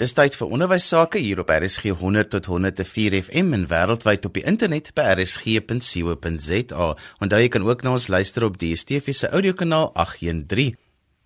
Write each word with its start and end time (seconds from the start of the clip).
Dis 0.00 0.14
tyd 0.16 0.32
vir 0.32 0.48
onderwys 0.48 0.86
sake 0.88 1.20
hier 1.20 1.42
op 1.42 1.50
RSG 1.52 1.90
100 2.00 2.30
tot 2.32 2.46
104 2.48 3.18
FM 3.18 3.50
en 3.52 3.66
wêreldwyd 3.68 4.24
op 4.24 4.38
die 4.38 4.44
internet 4.48 4.86
by 4.96 5.04
rsg.co.za. 5.12 6.86
Onthou 7.20 7.40
jy 7.42 7.50
kan 7.52 7.66
ook 7.66 7.84
na 7.84 7.92
ons 7.98 8.06
luister 8.08 8.46
op 8.46 8.56
die 8.56 8.70
DSTV 8.72 9.12
se 9.12 9.28
audiokanaal 9.28 9.90
813. 9.92 10.78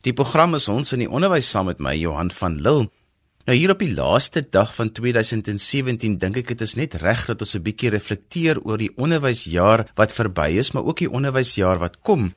Die 0.02 0.16
program 0.18 0.58
is 0.58 0.66
ons 0.66 0.90
in 0.96 1.04
die 1.04 1.08
onderwys 1.08 1.52
saam 1.54 1.70
met 1.70 1.78
my 1.78 1.94
Johan 1.94 2.34
van 2.34 2.58
Lille. 2.66 2.90
Nou 3.46 3.54
hier 3.54 3.76
op 3.76 3.84
die 3.84 3.94
laaste 3.94 4.42
dag 4.42 4.74
van 4.74 4.90
2017 4.90 6.18
dink 6.18 6.42
ek 6.42 6.50
dit 6.56 6.66
is 6.66 6.74
net 6.74 6.98
reg 6.98 7.28
dat 7.30 7.46
ons 7.46 7.54
'n 7.54 7.62
bietjie 7.62 7.94
reflekteer 7.94 8.58
oor 8.66 8.78
die 8.82 8.90
onderwysjaar 8.96 9.86
wat 9.94 10.10
verby 10.10 10.58
is, 10.58 10.74
maar 10.74 10.82
ook 10.82 10.98
die 10.98 11.10
onderwysjaar 11.10 11.78
wat 11.78 12.00
kom. 12.02 12.34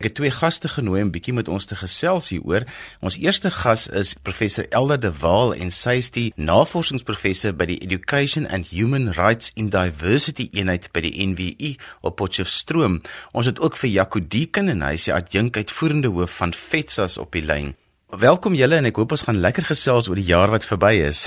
Ek 0.00 0.06
het 0.06 0.14
twee 0.16 0.32
gaste 0.32 0.64
genooi 0.72 1.02
om 1.04 1.10
bietjie 1.12 1.34
met 1.36 1.48
ons 1.52 1.66
te 1.68 1.76
gesels 1.76 2.30
hieroor. 2.32 2.64
Ons 3.04 3.18
eerste 3.20 3.50
gas 3.52 3.82
is 3.92 4.14
professor 4.16 4.64
Elda 4.72 4.96
de 4.96 5.10
Waal 5.12 5.52
en 5.52 5.68
sy 5.76 5.98
is 6.00 6.08
die 6.14 6.30
navorsingsprofessor 6.40 7.52
by 7.52 7.66
die 7.68 7.76
Education 7.84 8.48
and 8.48 8.70
Human 8.72 9.10
Rights 9.18 9.52
in 9.60 9.68
Diversity 9.68 10.48
eenheid 10.56 10.88
by 10.96 11.04
die 11.04 11.12
NWU 11.20 11.74
op 12.00 12.16
Potchefstroom. 12.16 13.02
Ons 13.36 13.52
het 13.52 13.60
ook 13.60 13.76
vir 13.82 13.92
Jaco 13.92 14.24
Deeken 14.24 14.72
en 14.72 14.80
hy 14.88 14.94
is 14.96 15.10
die 15.10 15.16
adjunk 15.18 15.60
uitvoerende 15.60 16.16
hoof 16.16 16.32
van 16.40 16.56
FETSAS 16.56 17.20
op 17.20 17.36
die 17.36 17.44
lyn. 17.44 17.74
Welkom 18.08 18.56
julle 18.56 18.80
en 18.80 18.88
ek 18.88 19.04
hoop 19.04 19.12
ons 19.12 19.28
gaan 19.28 19.44
lekker 19.44 19.68
gesels 19.68 20.08
oor 20.08 20.16
die 20.16 20.30
jaar 20.32 20.56
wat 20.56 20.64
verby 20.64 20.96
is. 21.12 21.26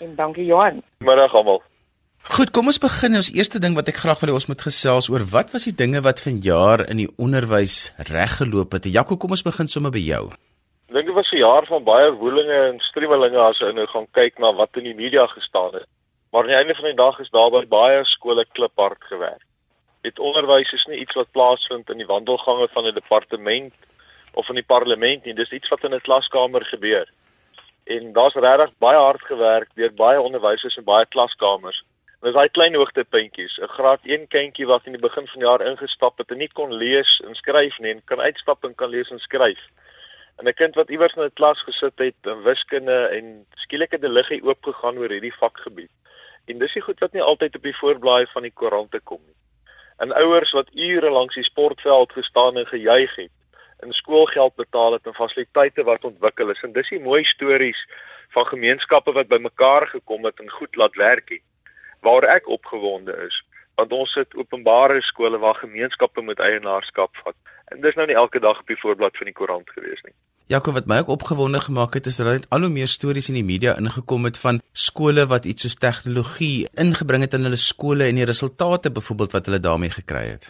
En 0.00 0.16
dankie 0.16 0.48
Johan. 0.48 0.80
Middag 1.04 1.36
almal. 1.36 1.60
Goed, 2.26 2.50
kom 2.50 2.66
ons 2.66 2.80
begin. 2.82 3.14
Ons 3.14 3.28
eerste 3.30 3.60
ding 3.62 3.76
wat 3.78 3.86
ek 3.86 4.00
graag 4.02 4.18
wil 4.18 4.32
hê 4.32 4.34
ons 4.34 4.48
moet 4.50 4.62
gesels 4.66 5.06
oor, 5.12 5.22
wat 5.30 5.52
was 5.54 5.68
die 5.68 5.74
dinge 5.78 6.00
wat 6.02 6.18
vanjaar 6.18 6.82
in 6.90 6.98
die 6.98 7.06
onderwys 7.22 7.92
reggeloop 8.08 8.74
het? 8.74 8.88
Jaco, 8.90 9.14
kom 9.14 9.36
ons 9.36 9.44
begin 9.46 9.70
sommer 9.70 9.92
by 9.94 10.02
jou. 10.02 10.24
Ek 10.90 10.96
dink 10.96 11.06
dit 11.06 11.14
was 11.14 11.30
'n 11.30 11.38
jaar 11.38 11.66
van 11.70 11.86
baie 11.86 12.10
woelinge 12.10 12.58
en 12.72 12.82
strewelinge 12.82 13.38
as 13.38 13.62
jy 13.62 13.70
nou 13.70 13.86
gaan 13.86 14.10
kyk 14.10 14.42
na 14.42 14.52
wat 14.58 14.74
in 14.74 14.90
die 14.90 14.98
media 14.98 15.26
gestaan 15.26 15.72
het. 15.78 15.86
Maar 16.32 16.42
aan 16.42 16.50
die 16.50 16.58
einde 16.58 16.74
van 16.74 16.84
die 16.90 16.98
dag 16.98 17.20
is 17.20 17.30
daar 17.30 17.66
baie 17.66 18.04
skole 18.04 18.44
kliphard 18.58 19.02
gewerk. 19.08 19.46
Dit 20.02 20.18
onderwys 20.18 20.72
is 20.72 20.86
nie 20.86 20.98
iets 20.98 21.14
wat 21.14 21.30
plaasvind 21.30 21.90
in 21.90 21.98
die 21.98 22.10
wandelgange 22.10 22.68
van 22.74 22.86
'n 22.86 22.94
departement 22.94 23.72
of 24.34 24.48
in 24.48 24.54
die 24.56 24.66
parlement 24.74 25.24
nie. 25.24 25.34
Dis 25.34 25.52
iets 25.52 25.68
wat 25.68 25.84
in 25.84 25.94
'n 25.94 26.00
klaskamer 26.00 26.64
gebeur. 26.64 27.06
En 27.84 28.12
daar's 28.12 28.34
regtig 28.34 28.72
baie 28.78 28.98
hard 28.98 29.22
gewerk 29.22 29.68
deur 29.74 29.94
baie 29.94 30.20
onderwysers 30.20 30.76
in 30.76 30.84
baie 30.84 31.06
klaskamers 31.06 31.84
Dis 32.26 32.34
daai 32.34 32.50
klein 32.50 32.74
hoogtepuntjies. 32.74 33.52
'n 33.62 33.68
Graad 33.70 34.00
1 34.02 34.24
kindjie 34.34 34.66
wat 34.66 34.86
in 34.90 34.96
die 34.96 35.02
begin 35.02 35.28
van 35.30 35.42
die 35.42 35.46
jaar 35.46 35.62
ingestap 35.62 36.18
het 36.18 36.32
en 36.34 36.40
nie 36.42 36.48
kon 36.58 36.72
lees 36.74 37.10
en 37.22 37.38
skryf 37.38 37.78
nie 37.78 37.92
en 37.94 38.00
kan 38.10 38.20
uitstap 38.20 38.66
en 38.66 38.74
kan 38.74 38.90
lees 38.90 39.12
en 39.14 39.22
skryf. 39.22 39.60
En 40.42 40.48
'n 40.48 40.58
kind 40.60 40.74
wat 40.74 40.90
iewers 40.90 41.14
in 41.14 41.22
'n 41.22 41.38
klas 41.38 41.62
gesit 41.68 42.02
het 42.02 42.26
in 42.32 42.42
wiskunde 42.42 42.98
en 43.18 43.46
skielik 43.62 43.94
het 43.94 44.02
'n 44.02 44.16
liggie 44.18 44.42
oopgegaan 44.42 44.98
oor 44.98 45.14
hierdie 45.14 45.38
vakgebied. 45.38 45.92
En 46.46 46.58
dis 46.58 46.74
nie 46.74 46.82
goed 46.82 46.98
wat 46.98 47.12
nie 47.12 47.22
altyd 47.22 47.56
op 47.56 47.62
die 47.62 47.76
voorblaai 47.76 48.26
van 48.26 48.42
die 48.42 48.56
koerante 48.58 49.00
kom 49.00 49.22
nie. 49.26 49.38
En 49.98 50.12
ouers 50.12 50.52
wat 50.52 50.74
ure 50.74 51.10
lank 51.10 51.32
die 51.32 51.44
sportveld 51.44 52.12
gestaan 52.12 52.56
en 52.56 52.66
gejuig 52.66 53.16
het 53.16 53.34
en 53.80 53.92
skoolgeld 53.92 54.54
betaal 54.54 54.92
het 54.92 55.06
en 55.06 55.14
fasiliteite 55.14 55.82
wat 55.84 56.04
ontwikkel 56.04 56.50
is. 56.50 56.62
En 56.62 56.72
dis 56.72 56.88
die 56.88 57.00
mooi 57.00 57.24
stories 57.24 57.86
van 58.28 58.46
gemeenskappe 58.46 59.12
wat 59.12 59.28
bymekaar 59.28 59.86
gekom 59.86 60.24
het 60.24 60.40
en 60.40 60.50
goed 60.50 60.76
laat 60.76 60.94
werk 60.94 61.28
het 61.28 61.45
waar 62.06 62.28
ek 62.38 62.48
opgewonde 62.58 63.14
is 63.26 63.42
want 63.76 63.92
ons 63.92 64.12
sit 64.16 64.36
openbare 64.40 65.02
skole 65.04 65.38
waar 65.38 65.58
gemeenskappe 65.60 66.22
met 66.24 66.40
eienaarskap 66.40 67.12
vat. 67.24 67.36
En 67.72 67.82
dis 67.84 67.96
nou 67.98 68.06
nie 68.08 68.16
elke 68.16 68.40
dag 68.40 68.62
op 68.62 68.72
die 68.72 68.78
voorblad 68.80 69.16
van 69.20 69.28
die 69.28 69.36
koerant 69.36 69.70
gewees 69.74 70.00
nie. 70.06 70.14
Jakob 70.52 70.76
wat 70.78 70.86
my 70.86 71.00
ook 71.02 71.10
opgewonde 71.16 71.60
gemaak 71.60 71.96
het 71.98 72.06
is 72.06 72.20
dat 72.20 72.30
dit 72.30 72.46
al 72.54 72.64
hoe 72.64 72.70
meer 72.70 72.88
stories 72.88 73.28
in 73.32 73.36
die 73.40 73.44
media 73.44 73.74
ingekom 73.80 74.28
het 74.28 74.38
van 74.38 74.60
skole 74.86 75.26
wat 75.26 75.48
iets 75.50 75.66
soos 75.66 75.76
tegnologie 75.82 76.68
ingebring 76.78 77.26
het 77.26 77.34
in 77.34 77.48
hulle 77.48 77.58
skole 77.60 78.06
en 78.06 78.20
die 78.20 78.28
resultate 78.30 78.92
byvoorbeeld 78.94 79.34
wat 79.36 79.50
hulle 79.50 79.60
daarmee 79.60 79.90
gekry 79.96 80.24
het. 80.36 80.46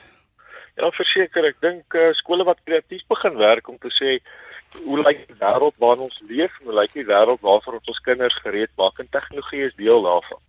Ja 0.76 0.90
verseker 0.92 1.48
ek 1.48 1.62
dink 1.64 1.96
uh, 1.96 2.10
skole 2.20 2.44
wat 2.44 2.60
kreatief 2.68 3.06
begin 3.08 3.40
werk 3.40 3.72
om 3.72 3.80
te 3.80 3.90
sê 3.96 4.18
hoe 4.84 5.00
lyk 5.00 5.24
die 5.24 5.40
wêreld 5.40 5.80
waarin 5.80 6.10
ons 6.10 6.20
leef 6.28 6.52
hoe 6.62 6.76
lyk 6.76 6.92
die 6.92 7.08
wêreld 7.08 7.40
waarvoor 7.40 7.80
ons 7.80 8.04
kinders 8.04 8.36
gereed 8.44 8.70
maak? 8.76 9.00
En 9.00 9.08
tegnologie 9.08 9.64
is 9.70 9.80
deel 9.80 10.04
daarvan 10.04 10.44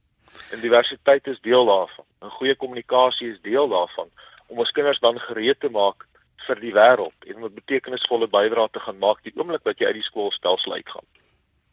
En 0.52 0.59
diversiteit 0.59 1.28
is 1.28 1.40
deel 1.41 1.66
daarvan. 1.66 2.06
'n 2.22 2.30
Goeie 2.30 2.56
kommunikasie 2.56 3.31
is 3.31 3.41
deel 3.41 3.68
daarvan 3.68 4.09
om 4.47 4.58
ons 4.58 4.72
kinders 4.72 5.00
dan 5.00 5.19
gereed 5.19 5.59
te 5.59 5.69
maak 5.69 6.08
vir 6.47 6.59
die 6.59 6.74
wêreld 6.74 7.28
en 7.28 7.35
om 7.35 7.46
'n 7.46 7.59
betekenisvolle 7.62 8.28
bydrae 8.28 8.69
te 8.72 8.80
gaan 8.80 8.97
maak 8.97 9.24
die 9.24 9.34
oomblik 9.36 9.63
wat 9.63 9.80
jy 9.80 9.86
uit 9.86 10.00
die 10.00 10.09
skoolstelsel 10.09 10.74
uitgaan. 10.74 11.07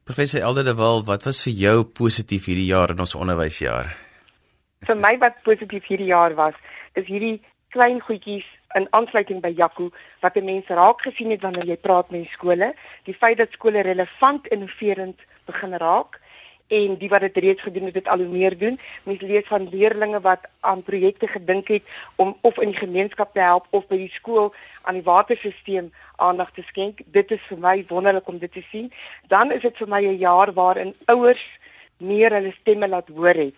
Professor 0.04 0.40
Elder 0.40 0.64
de 0.64 0.74
Wal, 0.74 1.04
wat 1.04 1.22
was 1.24 1.42
vir 1.42 1.52
jou 1.52 1.84
positief 1.84 2.44
hierdie 2.44 2.66
jaar 2.66 2.90
in 2.90 3.00
ons 3.00 3.14
onderwysjaar? 3.14 3.96
Vir 4.86 4.96
my 4.96 5.18
wat 5.18 5.42
positief 5.42 5.86
hierdie 5.86 6.12
jaar 6.12 6.34
was, 6.34 6.54
is 6.92 7.06
hierdie 7.06 7.42
klein 7.68 8.00
goedjies 8.00 8.44
in 8.74 8.86
aansluiting 8.90 9.40
by 9.40 9.52
Jaco 9.56 9.90
wat 10.20 10.36
mense 10.42 10.74
raak 10.74 11.00
gesien 11.06 11.30
het 11.30 11.40
wanneer 11.40 11.66
jy 11.66 11.76
praat 11.76 12.10
met 12.10 12.28
skole, 12.34 12.74
die 13.04 13.14
feit 13.14 13.38
dat 13.38 13.50
skole 13.52 13.82
relevant 13.82 14.46
innoverend 14.46 15.20
begin 15.46 15.78
raak 15.78 16.20
en 16.74 16.96
die 16.98 17.08
wat 17.08 17.20
dit 17.20 17.36
reeds 17.36 17.62
gedoen 17.62 17.88
het 17.88 17.94
dit 17.94 18.08
al 18.08 18.22
hoe 18.22 18.32
meer 18.32 18.58
doen. 18.58 18.78
Mens 19.02 19.20
lees 19.20 19.46
van 19.46 19.68
leerders 19.70 20.22
wat 20.22 20.48
aan 20.60 20.82
projekte 20.82 21.26
gedink 21.26 21.68
het 21.68 21.82
om 22.16 22.36
of 22.40 22.58
in 22.58 22.72
die 22.72 22.82
gemeenskap 22.82 23.32
te 23.32 23.40
help 23.40 23.66
of 23.70 23.86
by 23.86 23.96
die 23.96 24.12
skool 24.14 24.54
aan 24.82 24.98
die 24.98 25.06
waterstelsel 25.06 25.90
aandag 26.16 26.50
te 26.54 26.62
skenk. 26.62 27.00
Dit 27.06 27.30
is 27.30 27.42
vir 27.48 27.58
my 27.58 27.84
wonderlik 27.88 28.28
om 28.28 28.38
dit 28.38 28.52
te 28.52 28.64
sien. 28.70 28.92
Dan 29.28 29.52
is 29.52 29.62
dit 29.62 29.76
vir 29.76 29.88
my 29.88 30.02
'n 30.06 30.18
jaar 30.18 30.52
waarin 30.52 30.94
ouers 31.06 31.44
meer 31.98 32.32
hulle 32.32 32.52
stemme 32.60 32.88
laat 32.88 33.08
hoor 33.08 33.34
het. 33.34 33.54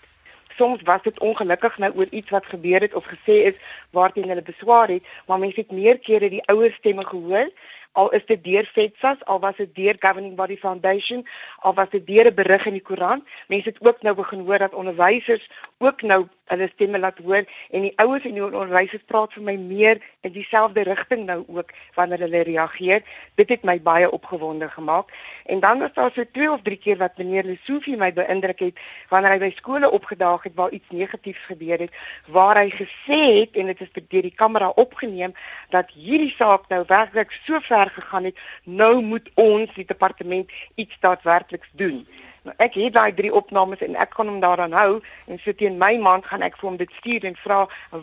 Soms 0.56 0.82
was 0.82 1.02
dit 1.02 1.20
ongelukkig 1.20 1.78
nou 1.78 1.92
oor 1.96 2.06
iets 2.10 2.30
wat 2.30 2.46
gebeur 2.46 2.80
het 2.80 2.94
of 2.94 3.04
gesê 3.04 3.34
is 3.50 3.56
waarteen 3.90 4.28
hulle 4.28 4.42
beswaar 4.42 4.88
het, 4.88 5.02
maar 5.26 5.38
mense 5.38 5.60
het 5.60 5.70
meer 5.70 5.98
kere 5.98 6.30
die 6.30 6.46
ouers 6.48 6.74
stemme 6.74 7.04
gehoor 7.04 7.50
al 7.96 8.12
is 8.12 8.24
dit 8.26 8.44
deur 8.44 8.64
FETSAS, 8.72 9.24
al 9.24 9.40
was 9.40 9.56
dit 9.56 9.74
deur 9.74 9.96
Governing 9.98 10.36
Body 10.36 10.56
Foundation, 10.56 11.26
al 11.64 11.74
was 11.74 11.90
dit 11.90 12.06
deur 12.06 12.26
'n 12.26 12.34
berig 12.34 12.66
in 12.66 12.76
die 12.78 12.86
koerant. 12.88 13.24
Mense 13.48 13.68
het 13.68 13.80
ook 13.80 14.02
nou 14.02 14.14
begin 14.16 14.40
hoor 14.40 14.58
dat 14.58 14.74
onderwysers 14.74 15.50
ook 15.78 16.02
nou 16.02 16.26
hulle 16.52 16.68
stemme 16.72 16.98
laat 16.98 17.18
hoor 17.24 17.44
en 17.70 17.86
die 17.86 17.92
ouers 18.02 18.24
en 18.24 18.36
die 18.36 18.44
onderwysers 18.44 19.04
praat 19.10 19.32
vir 19.36 19.44
my 19.48 19.56
meer 19.60 20.02
in 20.26 20.34
dieselfde 20.34 20.84
rigting 20.86 21.26
nou 21.26 21.42
ook 21.46 21.72
wanneer 21.94 22.24
hulle 22.26 22.42
reageer. 22.48 23.02
Dit 23.34 23.48
het 23.54 23.64
my 23.66 23.78
baie 23.82 24.10
opgewonde 24.10 24.68
gemaak. 24.68 25.10
En 25.46 25.60
dan 25.60 25.78
was 25.78 25.94
daar 25.94 26.10
so 26.14 26.24
twee 26.32 26.50
of 26.52 26.62
drie 26.62 26.78
keer 26.78 26.98
wat 27.02 27.18
meneer 27.18 27.44
Lesofie 27.44 27.96
my 27.96 28.12
beïndruk 28.12 28.60
het 28.60 28.84
wanneer 29.10 29.36
hy 29.36 29.38
by 29.46 29.52
skole 29.56 29.90
opgedaag 29.90 30.42
het 30.48 30.54
waar 30.54 30.70
iets 30.70 30.90
negatiefs 30.90 31.44
gebeur 31.46 31.78
het, 31.86 31.94
waar 32.26 32.58
hy 32.60 32.70
gesê 32.70 33.20
het 33.40 33.56
en 33.56 33.72
dit 33.72 33.80
is 33.80 33.92
deur 33.94 34.22
die 34.22 34.34
kamera 34.34 34.68
opgeneem 34.68 35.34
dat 35.74 35.90
hierdie 35.94 36.32
saak 36.36 36.68
nou 36.68 36.82
werklik 36.88 37.32
so 37.44 37.60
ver 37.60 37.90
gegaan 37.90 38.30
het, 38.30 38.38
nou 38.64 39.02
moet 39.02 39.30
ons 39.34 39.74
die 39.74 39.86
departement 39.86 40.50
iets 40.74 40.96
daadwerkliks 41.00 41.68
doen. 41.72 42.06
Nou, 42.46 42.54
ek 42.62 42.76
het 42.78 42.92
daai 42.94 43.10
drie 43.18 43.32
opnames 43.34 43.80
en 43.82 43.96
ek 43.98 44.12
kan 44.14 44.28
hom 44.30 44.38
daaraan 44.38 44.74
hou 44.76 44.90
en 45.26 45.40
so 45.42 45.50
teen 45.58 45.80
my 45.82 45.96
maand 45.98 46.28
gaan 46.30 46.44
ek 46.46 46.54
vir 46.60 46.68
hom 46.68 46.76
dit 46.78 46.92
stuur 47.00 47.24
en 47.26 47.38
vra 47.42 47.56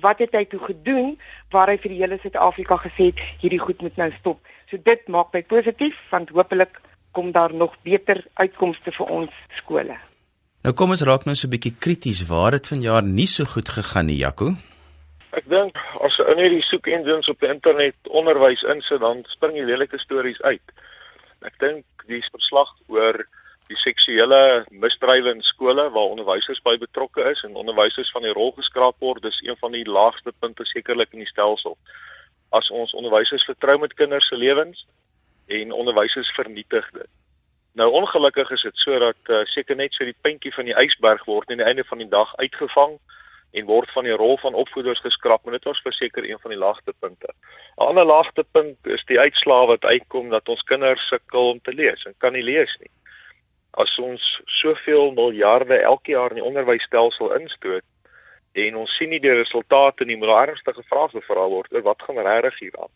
wat 0.03 0.19
het 0.19 0.33
hy 0.35 0.41
toe 0.51 0.59
gedoen 0.65 1.13
waar 1.53 1.69
hy 1.71 1.77
vir 1.79 1.93
die 1.93 1.99
hele 2.01 2.17
Suid-Afrika 2.19 2.75
gesê 2.83 3.13
het 3.13 3.21
hierdie 3.39 3.61
goed 3.61 3.79
moet 3.85 3.95
nou 4.01 4.09
stop. 4.17 4.41
So 4.67 4.75
dit 4.83 5.07
maak 5.07 5.31
my 5.31 5.45
positief 5.47 5.95
want 6.11 6.33
hopelik 6.35 6.75
kom 7.15 7.31
daar 7.31 7.53
nog 7.55 7.77
beter 7.87 8.19
uitkomste 8.35 8.91
vir 8.91 9.13
ons 9.15 9.37
skole. 9.61 9.95
Nou 10.67 10.73
kom 10.75 10.91
ons 10.91 11.05
raak 11.07 11.23
nou 11.23 11.35
so 11.39 11.47
'n 11.47 11.55
bietjie 11.55 11.75
krities 11.79 12.27
waar 12.27 12.51
dit 12.51 12.67
vanjaar 12.67 13.03
nie 13.03 13.27
so 13.27 13.45
goed 13.45 13.69
gegaan 13.69 14.07
nie, 14.11 14.19
Jaco. 14.19 14.55
Ek 15.31 15.47
dink 15.47 15.77
as 16.03 16.17
jy 16.17 16.25
in 16.31 16.37
hierdie 16.43 16.67
soek 16.67 16.87
engines 16.87 17.29
op 17.29 17.39
die 17.39 17.49
internet 17.49 17.95
onderwys 18.09 18.63
insit 18.63 18.99
dan 18.99 19.23
spring 19.27 19.53
die 19.53 19.65
lelike 19.65 19.99
stories 19.99 20.41
uit. 20.41 20.67
Ek 21.41 21.55
dink 21.59 21.85
die 22.07 22.23
verslag 22.31 22.75
oor 22.87 23.23
die 23.71 23.77
seksuele 23.79 24.65
misdrywe 24.69 25.31
in 25.31 25.41
skole 25.41 25.85
waar 25.95 26.11
onderwysers 26.11 26.61
by 26.65 26.75
betrokke 26.77 27.23
is 27.31 27.43
en 27.47 27.55
onderwysers 27.55 28.11
van 28.11 28.25
die 28.25 28.33
rol 28.35 28.51
geskraap 28.57 28.95
word, 28.99 29.23
dis 29.23 29.39
een 29.45 29.57
van 29.59 29.71
die 29.75 29.85
laagste 29.87 30.33
punte 30.39 30.65
sekerlik 30.67 31.13
in 31.15 31.23
die 31.23 31.29
stelsel. 31.29 31.77
As 32.51 32.69
ons 32.69 32.93
onderwysers 32.93 33.45
vertrou 33.47 33.77
met 33.79 33.95
kinders 33.97 34.27
se 34.27 34.37
lewens 34.37 34.85
en 35.47 35.71
onderwysers 35.71 36.31
vernietig 36.35 36.89
dit. 36.91 37.09
Nou 37.73 37.89
ongelukkig 37.91 38.51
is 38.53 38.61
dit 38.67 38.77
sodat 38.77 39.31
uh, 39.33 39.41
seker 39.49 39.75
net 39.75 39.95
so 39.95 40.05
die 40.05 40.17
puntjie 40.21 40.53
van 40.53 40.67
die 40.69 40.77
ysberg 40.77 41.23
word 41.25 41.49
aan 41.49 41.63
die 41.63 41.65
einde 41.65 41.85
van 41.87 42.03
die 42.03 42.09
dag 42.09 42.35
uitgevang 42.37 42.99
en 43.53 43.69
word 43.69 43.89
van 43.93 44.05
die 44.05 44.17
rol 44.17 44.37
van 44.41 44.57
opvoeders 44.57 45.01
geskraap, 45.01 45.43
maar 45.43 45.57
dit 45.57 45.65
was 45.69 45.81
verseker 45.85 46.25
een 46.25 46.41
van 46.41 46.53
die 46.53 46.59
laagste 46.59 46.93
punte. 46.99 47.29
'n 47.77 47.87
Ander 47.89 48.05
laagste 48.05 48.45
punt 48.51 48.77
is 48.83 49.05
die 49.05 49.19
uitslae 49.19 49.67
wat 49.67 49.85
uitkom 49.85 50.29
dat 50.29 50.49
ons 50.49 50.61
kinders 50.61 51.07
sukkel 51.07 51.49
om 51.49 51.61
te 51.61 51.73
lees 51.73 52.05
en 52.05 52.13
kan 52.17 52.33
nie 52.33 52.43
lees 52.43 52.77
nie 52.79 52.91
as 53.73 53.93
ons 53.99 54.41
soveel 54.45 55.11
miljarde 55.17 55.79
elke 55.81 56.11
jaar 56.11 56.29
in 56.29 56.41
die 56.41 56.45
onderwysstelsel 56.45 57.33
instoot 57.39 57.85
en 58.53 58.75
ons 58.77 58.95
sien 58.97 59.09
nie 59.09 59.21
die 59.21 59.33
resultate 59.33 60.05
nie, 60.05 60.17
moet 60.17 60.29
daar 60.29 60.51
ernstige 60.51 60.83
vrae 60.85 61.09
gevra 61.09 61.47
word 61.49 61.73
oor 61.73 61.85
wat 61.87 62.03
gaan 62.05 62.21
regtig 62.21 62.59
hier 62.59 62.75
aan. 62.77 62.91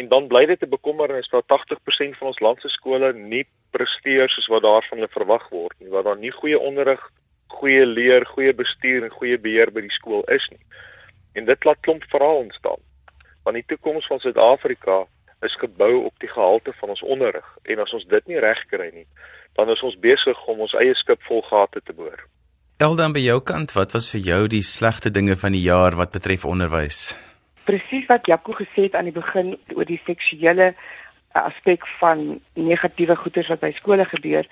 En 0.00 0.08
dan 0.08 0.28
bly 0.28 0.46
dit 0.46 0.62
'n 0.62 0.68
bekommernis 0.68 1.28
dat 1.28 1.44
80% 1.46 2.16
van 2.16 2.26
ons 2.26 2.40
land 2.40 2.60
se 2.60 2.68
skole 2.68 3.12
nie 3.12 3.46
presteer 3.70 4.28
soos 4.28 4.46
wat 4.46 4.62
daarvan 4.62 4.98
hulle 4.98 5.12
verwag 5.12 5.48
word 5.48 5.74
nie, 5.78 5.88
waar 5.88 6.02
daar 6.02 6.18
nie 6.18 6.32
goeie 6.32 6.58
onderrig, 6.58 7.10
goeie 7.46 7.86
leer, 7.86 8.26
goeie 8.26 8.54
bestuur 8.54 9.04
en 9.04 9.10
goeie 9.10 9.38
beheer 9.38 9.72
by 9.72 9.80
die 9.80 9.96
skool 9.98 10.24
is 10.24 10.48
nie. 10.50 10.64
En 11.32 11.44
dit 11.44 11.64
laat 11.64 11.80
klomp 11.80 12.04
verhaal 12.08 12.36
ontstaan. 12.36 12.80
Want 13.44 13.54
die 13.54 13.66
toekoms 13.66 14.06
van 14.06 14.20
Suid-Afrika 14.20 15.04
is 15.40 15.54
gebou 15.54 16.04
op 16.04 16.14
die 16.18 16.28
gehalte 16.28 16.72
van 16.72 16.88
ons 16.88 17.02
onderrig 17.02 17.56
en 17.62 17.78
as 17.78 17.92
ons 17.92 18.06
dit 18.06 18.26
nie 18.26 18.38
regkry 18.38 18.90
nie, 18.94 19.06
dan 19.56 19.70
is 19.70 19.82
ons 19.82 19.98
besig 19.98 20.46
om 20.46 20.60
ons 20.60 20.74
eie 20.74 20.94
skip 20.94 21.22
vol 21.28 21.42
gate 21.42 21.80
te 21.84 21.92
boor. 21.92 22.26
Eldan 22.82 23.12
by 23.12 23.20
jou 23.22 23.40
kant, 23.40 23.72
wat 23.72 23.92
was 23.92 24.10
vir 24.10 24.20
jou 24.20 24.46
die 24.48 24.62
slegste 24.62 25.10
dinge 25.10 25.36
van 25.36 25.52
die 25.52 25.62
jaar 25.62 25.94
wat 25.96 26.10
betref 26.10 26.44
onderwys? 26.44 27.12
presies 27.64 28.06
wat 28.06 28.26
Jaco 28.26 28.52
gesê 28.52 28.88
het 28.88 28.94
aan 28.94 29.08
die 29.10 29.16
begin 29.16 29.56
oor 29.74 29.86
die 29.86 30.00
seksuele 30.06 30.72
aspek 31.38 31.86
van 32.00 32.40
negatiewe 32.54 33.16
goeders 33.16 33.50
wat 33.52 33.62
by 33.62 33.72
skole 33.76 34.04
gebeur. 34.10 34.48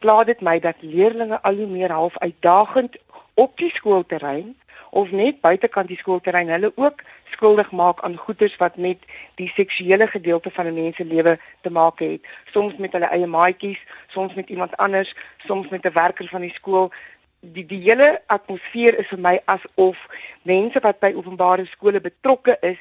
Pla 0.00 0.22
dit 0.28 0.40
my 0.40 0.58
dat 0.60 0.80
leerders 0.80 1.40
al 1.42 1.60
hoe 1.60 1.70
meer 1.70 1.92
half 1.92 2.16
uitdagend 2.18 2.96
op 3.40 3.56
die 3.58 3.70
skoolterrein 3.74 4.54
of 4.94 5.10
net 5.10 5.40
buitekant 5.42 5.90
die 5.90 5.98
skoolterrein 5.98 6.52
hulle 6.54 6.70
ook 6.74 7.02
skuldig 7.34 7.70
maak 7.70 8.02
aan 8.06 8.16
goeders 8.16 8.54
wat 8.62 8.76
met 8.76 9.02
die 9.40 9.50
seksuele 9.56 10.06
gedeelte 10.06 10.50
van 10.50 10.66
'n 10.66 10.74
mens 10.74 10.96
se 10.96 11.04
lewe 11.04 11.38
te 11.62 11.70
maak 11.70 11.98
het. 11.98 12.22
Soms 12.52 12.76
met 12.76 12.92
hulle 12.92 13.10
eie 13.10 13.26
maatjies, 13.26 13.80
soms 14.06 14.34
met 14.34 14.48
iemand 14.48 14.76
anders, 14.76 15.14
soms 15.46 15.68
met 15.68 15.84
'n 15.84 15.92
werker 15.92 16.28
van 16.28 16.40
die 16.40 16.54
skool 16.54 16.92
die 17.40 17.66
die 17.66 17.80
hele 17.80 18.22
atmosfeer 18.26 18.98
is 18.98 19.08
vir 19.12 19.18
my 19.18 19.40
asof 19.44 19.98
mense 20.42 20.80
wat 20.80 21.00
by 21.00 21.12
openbare 21.14 21.66
skole 21.66 22.00
betrokke 22.00 22.56
is 22.60 22.80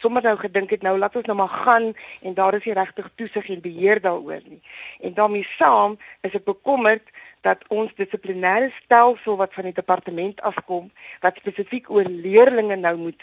sommer 0.00 0.22
nou 0.22 0.36
gedink 0.38 0.70
het 0.70 0.82
nou 0.82 0.94
laat 0.98 1.16
ons 1.16 1.26
nou 1.26 1.36
maar 1.36 1.54
gaan 1.64 1.92
en 2.22 2.34
daar 2.34 2.54
is 2.54 2.64
nie 2.64 2.76
regtig 2.76 3.08
toesig 3.14 3.48
en 3.48 3.60
beheer 3.60 4.00
daaroor 4.00 4.42
nie. 4.44 4.60
En 5.00 5.14
daarmee 5.14 5.46
saam 5.56 5.96
is 6.20 6.34
ek 6.36 6.44
bekommerd 6.44 7.02
dat 7.46 7.62
ons 7.68 7.94
dissiplinêre 7.98 8.72
stelsel 8.82 9.38
wat 9.40 9.54
van 9.54 9.70
die 9.70 9.76
departement 9.76 10.40
afkom 10.42 10.90
wat 11.24 11.38
spesifiek 11.42 11.90
oor 11.90 12.08
leerders 12.08 12.80
nou 12.80 12.96
moet 12.96 13.22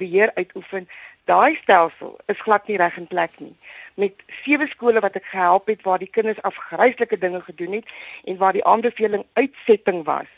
beheer 0.00 0.30
uitoefen, 0.34 0.88
daai 1.30 1.56
stelsel 1.62 2.18
is 2.32 2.42
glad 2.46 2.66
nie 2.68 2.78
reg 2.78 2.96
in 2.98 3.08
plek 3.10 3.38
nie 3.38 3.54
met 4.00 4.22
sewe 4.44 4.66
skole 4.70 5.00
wat 5.04 5.16
ek 5.18 5.26
gehelp 5.32 5.68
het 5.70 5.82
waar 5.86 6.00
die 6.02 6.10
kinders 6.10 6.40
afgryslike 6.48 7.18
dinge 7.18 7.40
gedoen 7.46 7.78
het 7.78 7.90
en 8.24 8.38
waar 8.40 8.56
die 8.56 8.64
aanbeveling 8.64 9.24
uitsetting 9.32 10.04
was, 10.08 10.30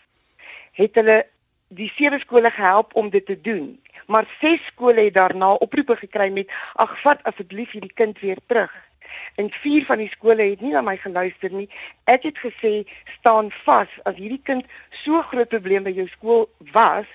het 0.79 0.99
hulle 0.99 1.23
die 1.73 1.91
sewe 1.97 2.19
skole 2.21 2.51
gehelp 2.51 2.95
om 2.99 3.11
dit 3.11 3.27
te 3.27 3.39
doen. 3.41 3.81
Maar 4.07 4.27
ses 4.41 4.61
skole 4.73 5.07
het 5.07 5.15
daarna 5.15 5.55
oproepe 5.65 5.97
gekry 5.97 6.29
met 6.33 6.51
ag 6.85 6.97
vat 7.05 7.23
asseblief 7.29 7.71
hierdie 7.73 7.95
kind 7.95 8.19
weer 8.21 8.41
terug. 8.47 8.73
En 9.35 9.51
vier 9.51 9.85
van 9.85 9.99
die 9.99 10.11
skole 10.13 10.43
het 10.43 10.61
nie 10.61 10.73
na 10.73 10.81
my 10.81 10.97
geluister 10.97 11.53
nie. 11.53 11.69
Ek 12.05 12.23
het 12.23 12.39
gesê 12.39 12.83
staan 13.19 13.51
vas 13.65 13.89
as 14.05 14.17
hierdie 14.17 14.43
kind 14.43 14.65
so 15.05 15.23
groot 15.23 15.49
probleem 15.49 15.85
by 15.85 15.95
jou 15.97 16.09
skool 16.09 16.49
was, 16.73 17.09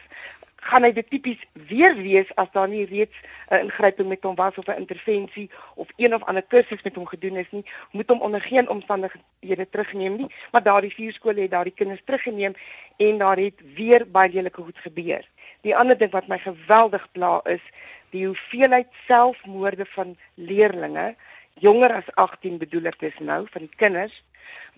gaan 0.67 0.83
hy 0.83 0.91
dit 0.95 1.07
tipies 1.09 1.41
weer 1.69 1.95
wees 1.95 2.29
as 2.41 2.49
daar 2.55 2.67
nie 2.67 2.85
reeds 2.89 3.15
'n 3.17 3.55
uh, 3.55 3.61
ingryping 3.63 4.09
met 4.09 4.23
hom 4.23 4.35
was 4.35 4.57
of 4.57 4.67
'n 4.67 4.81
intervensie 4.83 5.49
of 5.75 5.87
een 5.95 6.13
of 6.15 6.23
ander 6.23 6.43
kursus 6.43 6.83
met 6.83 6.95
hom 6.95 7.05
gedoen 7.05 7.37
is 7.37 7.51
nie, 7.51 7.65
moet 7.91 8.09
hom 8.09 8.21
onder 8.21 8.41
geen 8.41 8.69
omstandighede 8.69 9.69
terugneem 9.69 10.15
nie, 10.15 10.29
maar 10.51 10.63
daardie 10.63 10.93
vier 10.93 11.13
skole 11.13 11.41
het 11.41 11.51
daardie 11.51 11.73
kinders 11.73 12.01
teruggeneem 12.05 12.53
en 12.97 13.17
daar 13.17 13.37
het 13.37 13.61
weer 13.75 14.07
baie 14.11 14.31
lelike 14.31 14.61
goed 14.61 14.77
gebeur. 14.77 15.23
Die 15.61 15.75
ander 15.75 15.97
ding 15.97 16.11
wat 16.11 16.27
my 16.27 16.37
geweldig 16.37 17.07
pla 17.11 17.39
is 17.43 17.63
die 18.09 18.25
hoeveelheid 18.25 18.87
selfmoorde 19.07 19.85
van 19.85 20.17
leerders 20.33 21.15
jonger 21.59 21.93
as 21.93 22.09
18 22.15 22.57
bedoel 22.57 22.91
ek 22.91 22.99
dis 22.99 23.17
nou 23.19 23.45
van 23.53 23.65
die 23.65 23.77
kinders 23.77 24.23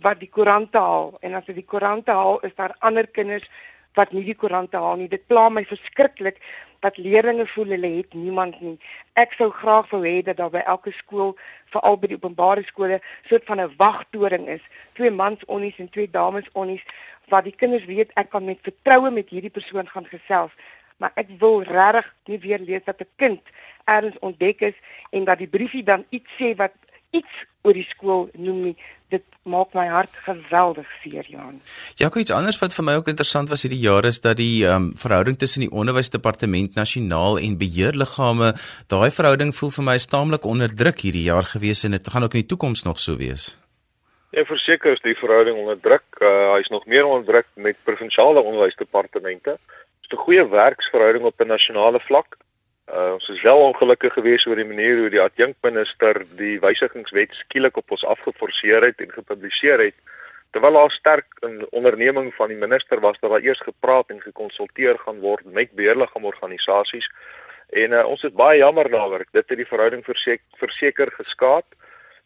wat 0.03 0.19
die 0.19 0.29
koerante 0.29 0.79
haal 0.79 1.17
en 1.21 1.33
as 1.33 1.45
jy 1.47 1.59
die 1.59 1.67
koerante 1.67 2.11
haal 2.11 2.39
is 2.47 2.55
daar 2.55 2.75
ander 2.79 3.07
kinders 3.07 3.47
wat 3.97 4.11
nie 4.15 4.23
die 4.23 4.37
koerante 4.37 4.77
haal 4.77 4.99
nie. 4.99 5.09
Dit 5.11 5.27
pla 5.27 5.49
my 5.49 5.65
verskriklik 5.67 6.39
dat 6.85 6.97
leerders 6.97 7.51
voel 7.51 7.73
hulle 7.75 7.91
het 7.97 8.13
niemand 8.13 8.59
nie. 8.63 8.77
Ek 9.19 9.33
sou 9.35 9.49
graag 9.51 9.89
wou 9.91 10.01
hê 10.05 10.21
dat 10.23 10.37
daar 10.39 10.53
by 10.53 10.63
elke 10.73 10.93
skool, 10.95 11.35
veral 11.73 11.97
by 11.99 12.11
die 12.11 12.19
openbare 12.19 12.63
skole, 12.69 13.01
soort 13.27 13.45
van 13.49 13.59
'n 13.59 13.73
wagtoring 13.77 14.47
is, 14.47 14.63
twee 14.93 15.11
mans 15.11 15.43
onnies 15.45 15.79
en 15.79 15.89
twee 15.89 16.09
dames 16.09 16.47
onnies 16.53 16.83
waar 17.29 17.43
die 17.43 17.55
kinders 17.55 17.85
weet 17.85 18.11
ek 18.15 18.29
kan 18.29 18.45
met 18.45 18.57
vertroue 18.61 19.11
met 19.11 19.29
hierdie 19.29 19.53
persoon 19.53 19.87
gaan 19.87 20.05
gesels. 20.05 20.51
Maar 20.97 21.11
ek 21.15 21.27
wil 21.39 21.63
regtig 21.63 22.13
nie 22.25 22.39
weer 22.39 22.59
lees 22.59 22.83
dat 22.83 23.01
'n 23.01 23.07
kind 23.15 23.41
ergens 23.95 24.19
ontdek 24.29 24.61
is 24.71 24.77
en 25.09 25.25
dat 25.29 25.41
die 25.41 25.51
briefie 25.57 25.83
dan 25.83 26.05
iets 26.09 26.37
sê 26.37 26.53
wat 26.61 26.75
iets 27.09 27.43
oor 27.61 27.75
die 27.75 27.87
skool 27.89 28.29
noem 28.37 28.63
nie 28.69 28.75
dit 29.09 29.23
maak 29.49 29.73
my 29.73 29.87
hart 29.89 30.13
geweldig 30.25 30.89
seer 31.01 31.25
Johan. 31.27 31.57
Ja, 31.97 32.09
iets 32.13 32.33
anders 32.33 32.59
wat 32.61 32.75
vir 32.77 32.85
my 32.85 32.93
ook 32.99 33.09
interessant 33.09 33.49
was 33.49 33.63
hierdie 33.65 33.81
jaar 33.81 34.05
is 34.05 34.21
dat 34.21 34.37
die 34.37 34.65
ehm 34.65 34.89
um, 34.89 34.91
verhouding 35.03 35.37
tussen 35.41 35.65
die 35.65 35.71
onderwysdepartement 35.71 36.75
nasionaal 36.77 37.39
en 37.39 37.57
beheerliggame, 37.57 38.53
daai 38.93 39.09
verhouding 39.11 39.55
voel 39.55 39.73
vir 39.77 39.87
my 39.87 39.97
staamlik 39.97 40.45
onder 40.45 40.75
druk 40.83 41.01
hierdie 41.07 41.25
jaar 41.25 41.49
gewees 41.53 41.83
en 41.83 41.97
dit 41.97 42.11
gaan 42.13 42.23
ook 42.23 42.37
in 42.37 42.43
die 42.43 42.51
toekoms 42.53 42.83
nog 42.83 42.99
so 42.99 43.17
wees. 43.17 43.57
Ja, 44.31 44.45
verseker 44.45 44.93
is 44.93 45.01
die 45.01 45.17
verhouding 45.17 45.57
onder 45.57 45.79
druk. 45.81 46.05
Uh, 46.21 46.53
hy 46.53 46.59
is 46.61 46.69
nog 46.69 46.85
meer 46.85 47.05
onder 47.05 47.25
druk 47.25 47.47
met 47.55 47.81
provinsiale 47.83 48.41
onderwysdepartemente. 48.41 49.57
Dit 49.57 50.11
is 50.11 50.17
'n 50.17 50.21
goeie 50.25 50.45
werksverhouding 50.47 51.25
op 51.25 51.41
'n 51.41 51.47
nasionale 51.47 51.99
vlak. 51.99 52.37
Uh, 52.89 53.11
ons 53.13 53.27
is 53.29 53.41
wel 53.41 53.59
ongelukkig 53.61 54.13
geweest 54.13 54.47
oor 54.47 54.57
die 54.57 54.65
manier 54.65 54.97
hoe 54.97 55.09
die 55.13 55.21
adjunkminister 55.21 56.23
die 56.39 56.55
wysigingswet 56.63 57.35
skielik 57.37 57.77
op 57.77 57.91
ons 57.93 58.05
afgeforceer 58.05 58.81
het 58.87 59.03
en 59.03 59.11
gepubliseer 59.13 59.83
het. 59.83 59.97
Terwyl 60.49 60.73
daar 60.73 60.91
sterk 60.91 61.27
'n 61.45 61.67
onderneming 61.69 62.33
van 62.33 62.47
die 62.47 62.57
minister 62.57 62.99
was 62.99 63.19
dat 63.19 63.29
daar 63.29 63.45
eers 63.45 63.61
gepraat 63.61 64.09
en 64.09 64.21
gekonsulteer 64.21 64.97
gaan 64.97 65.19
word 65.19 65.45
met 65.45 65.71
beheerliggaamorganisasies 65.71 67.09
en 67.69 67.91
uh, 67.91 68.05
ons 68.05 68.23
is 68.23 68.33
baie 68.33 68.57
jammer 68.57 68.89
daaroor. 68.89 69.25
Dit 69.31 69.49
het 69.49 69.57
die 69.57 69.69
verhouding 69.69 70.03
verseker, 70.05 70.45
verseker 70.57 71.11
geskaad. 71.11 71.65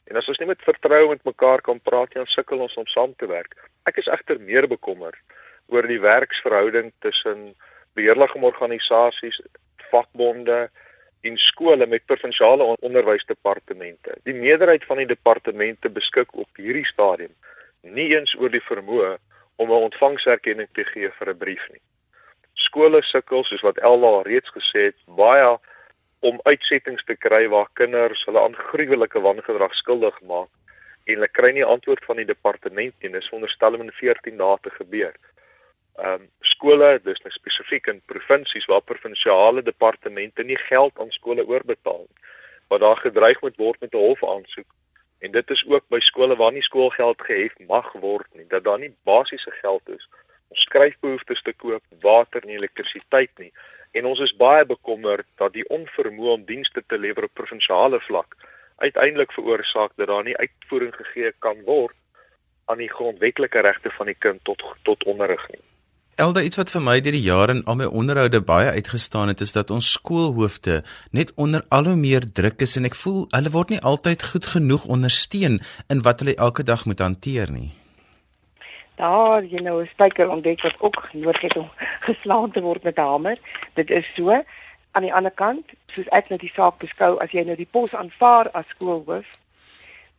En 0.07 0.15
as 0.15 0.27
ons 0.27 0.39
nie 0.39 0.47
met 0.47 0.63
vertroue 0.63 1.09
met 1.09 1.23
mekaar 1.23 1.61
kan 1.61 1.79
praat 1.79 2.13
nie, 2.13 2.23
dan 2.23 2.31
sukkel 2.31 2.59
ons 2.59 2.75
om 2.79 2.87
saam 2.87 3.15
te 3.15 3.27
werk. 3.27 3.55
Ek 3.83 3.97
is 3.97 4.07
egter 4.07 4.39
meer 4.39 4.67
bekommerd 4.67 5.19
oor 5.67 5.87
die 5.87 5.99
werksverhouding 5.99 6.91
tussen 6.99 7.55
beheerliggaamorganisasies 7.93 9.41
vakbonde 9.91 10.69
en 11.23 11.37
skole 11.37 11.87
met 11.87 12.05
provinsiale 12.05 12.63
onderwysdepartemente. 12.63 14.17
Die 14.23 14.33
meerderheid 14.33 14.85
van 14.85 14.97
die 14.97 15.07
departemente 15.07 15.89
beskik 15.89 16.35
op 16.35 16.49
hierdie 16.57 16.85
stadium 16.85 17.31
nie 17.81 18.09
eens 18.15 18.35
oor 18.39 18.51
die 18.51 18.63
vermoë 18.63 19.17
om 19.55 19.71
'n 19.71 19.85
ontvangserkenning 19.89 20.69
te 20.71 20.85
gee 20.85 21.09
vir 21.19 21.29
'n 21.29 21.37
brief 21.37 21.65
nie. 21.71 21.81
Skole 22.53 23.01
sukkel 23.01 23.43
soos 23.43 23.61
wat 23.61 23.77
Elna 23.77 24.21
reeds 24.21 24.49
gesê 24.49 24.79
het, 24.89 24.99
baie 25.05 25.57
om 26.19 26.39
uitsettings 26.43 27.03
te 27.03 27.15
kry 27.15 27.47
waar 27.47 27.69
kinders 27.73 28.25
hulle 28.25 28.39
aan 28.39 28.55
gruwelike 28.55 29.19
wangedrag 29.19 29.75
skuldig 29.75 30.21
maak 30.21 30.49
en 31.05 31.13
hulle 31.13 31.27
kry 31.27 31.51
nie 31.51 31.65
antwoord 31.65 32.05
van 32.05 32.15
die 32.15 32.25
departement 32.25 32.93
nie. 33.01 33.11
Dit 33.11 33.21
is 33.21 33.27
veronderstel 33.27 33.73
om 33.73 33.81
in 33.81 33.91
14 33.91 34.37
dae 34.37 34.57
te 34.61 34.69
gebeur 34.69 35.15
ehm 35.95 36.21
um, 36.21 36.29
skole, 36.39 36.99
dis 37.03 37.19
nou 37.21 37.31
spesifiek 37.31 37.87
in 37.87 38.01
provinsies 38.05 38.65
waar 38.65 38.81
provinsiale 38.81 39.61
departemente 39.61 40.43
nie 40.43 40.57
geld 40.57 40.99
aan 40.99 41.11
skole 41.11 41.45
oorbetaal 41.47 42.05
nie. 42.07 42.31
Wat 42.67 42.79
daar 42.79 42.97
gedreig 42.97 43.41
moet 43.41 43.57
word 43.57 43.79
met 43.79 43.93
'n 43.93 43.97
hofaansoek. 43.97 44.69
En 45.19 45.31
dit 45.31 45.49
is 45.49 45.65
ook 45.67 45.85
by 45.87 45.99
skole 45.99 46.35
waar 46.35 46.51
nie 46.51 46.61
skoolgeld 46.61 47.21
gehef 47.21 47.53
mag 47.67 47.91
word 47.91 48.27
nie, 48.33 48.47
dat 48.47 48.63
daar 48.63 48.79
nie 48.79 48.95
basiese 49.03 49.51
geld 49.51 49.89
is 49.89 50.09
om 50.47 50.55
skryfbehoeftes 50.55 51.41
te 51.41 51.53
koop, 51.53 51.83
water 52.01 52.41
en 52.41 52.49
elektrisiteit 52.49 53.31
nie. 53.37 53.53
En 53.91 54.05
ons 54.05 54.19
is 54.19 54.35
baie 54.35 54.65
bekommerd 54.65 55.27
dat 55.35 55.53
die 55.53 55.67
onvermoë 55.69 56.33
om 56.33 56.45
dienste 56.45 56.83
te 56.87 56.97
lewer 56.97 57.23
op 57.23 57.33
provinsiale 57.33 57.99
vlak 57.99 58.35
uiteindelik 58.77 59.31
veroorsaak 59.31 59.91
dat 59.95 60.07
daar 60.07 60.23
nie 60.23 60.37
uitvoering 60.37 60.95
gegee 60.95 61.31
kan 61.39 61.61
word 61.63 61.95
aan 62.65 62.77
die 62.77 62.89
grondwetlike 62.89 63.59
regte 63.59 63.91
van 63.91 64.05
die 64.05 64.17
kind 64.25 64.43
tot 64.43 64.63
tot 64.83 65.03
onderrig 65.03 65.45
nie. 65.49 65.61
Elda 66.15 66.43
iets 66.45 66.59
wat 66.59 66.69
vir 66.69 66.81
my 66.85 66.93
deur 67.01 67.15
die 67.15 67.25
jare 67.25 67.55
in 67.55 67.63
al 67.65 67.77
my 67.79 67.85
onderhoude 67.89 68.37
baie 68.45 68.69
uitgestaan 68.75 69.31
het 69.31 69.39
is 69.41 69.53
dat 69.55 69.71
ons 69.73 69.87
skoolhoofde 69.95 70.83
net 71.09 71.31
onder 71.41 71.63
al 71.73 71.87
hoe 71.89 71.95
meer 71.97 72.27
druk 72.39 72.61
is 72.61 72.75
en 72.77 72.85
ek 72.85 72.97
voel 72.99 73.23
hulle 73.31 73.51
word 73.55 73.73
nie 73.73 73.79
altyd 73.81 74.25
goed 74.29 74.45
genoeg 74.51 74.85
ondersteun 74.85 75.57
in 75.89 76.03
wat 76.05 76.21
hulle 76.21 76.35
elke 76.37 76.63
dag 76.63 76.85
moet 76.85 77.01
hanteer 77.01 77.49
nie. 77.49 77.71
Daar, 79.01 79.41
jy 79.41 79.65
nou, 79.65 79.81
'n 79.81 79.89
spyker 79.89 80.29
ontdek 80.29 80.61
wat 80.61 80.77
ook 80.85 81.09
nodig 81.13 81.41
het 81.41 81.57
om 81.57 81.69
geslaan 82.09 82.51
te 82.51 82.61
word 82.61 82.83
met 82.83 82.97
'n 82.97 83.09
hamer. 83.09 83.37
Dit 83.73 83.89
is 83.89 84.05
so. 84.15 84.29
Aan 84.91 85.01
die 85.09 85.13
ander 85.13 85.31
kant, 85.31 85.65
soos 85.87 86.07
ek 86.13 86.29
net 86.29 86.45
die 86.45 86.53
saak 86.53 86.77
beskou, 86.77 87.17
as 87.17 87.31
jy 87.31 87.41
nou 87.41 87.55
die 87.55 87.71
pos 87.71 87.93
aanvaar 87.93 88.51
as 88.53 88.69
skoolhoof, 88.69 89.25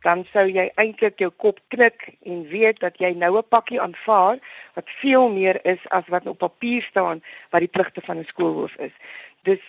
dan 0.04 0.24
sou 0.32 0.44
jy 0.48 0.66
eintlik 0.80 1.18
jou 1.22 1.30
kop 1.42 1.60
knik 1.72 2.10
en 2.28 2.44
weet 2.50 2.80
dat 2.84 2.98
jy 3.00 3.14
nou 3.16 3.38
'n 3.38 3.48
pakkie 3.48 3.80
aanvaar 3.80 4.38
wat 4.76 4.88
veel 5.00 5.28
meer 5.32 5.58
is 5.64 5.80
as 5.88 6.08
wat 6.08 6.26
op 6.26 6.38
papier 6.38 6.82
staan 6.82 7.22
wat 7.50 7.60
die 7.60 7.74
pligte 7.76 8.00
van 8.00 8.18
'n 8.18 8.30
skoolhoof 8.32 8.76
is. 8.76 8.92
Dis 9.42 9.62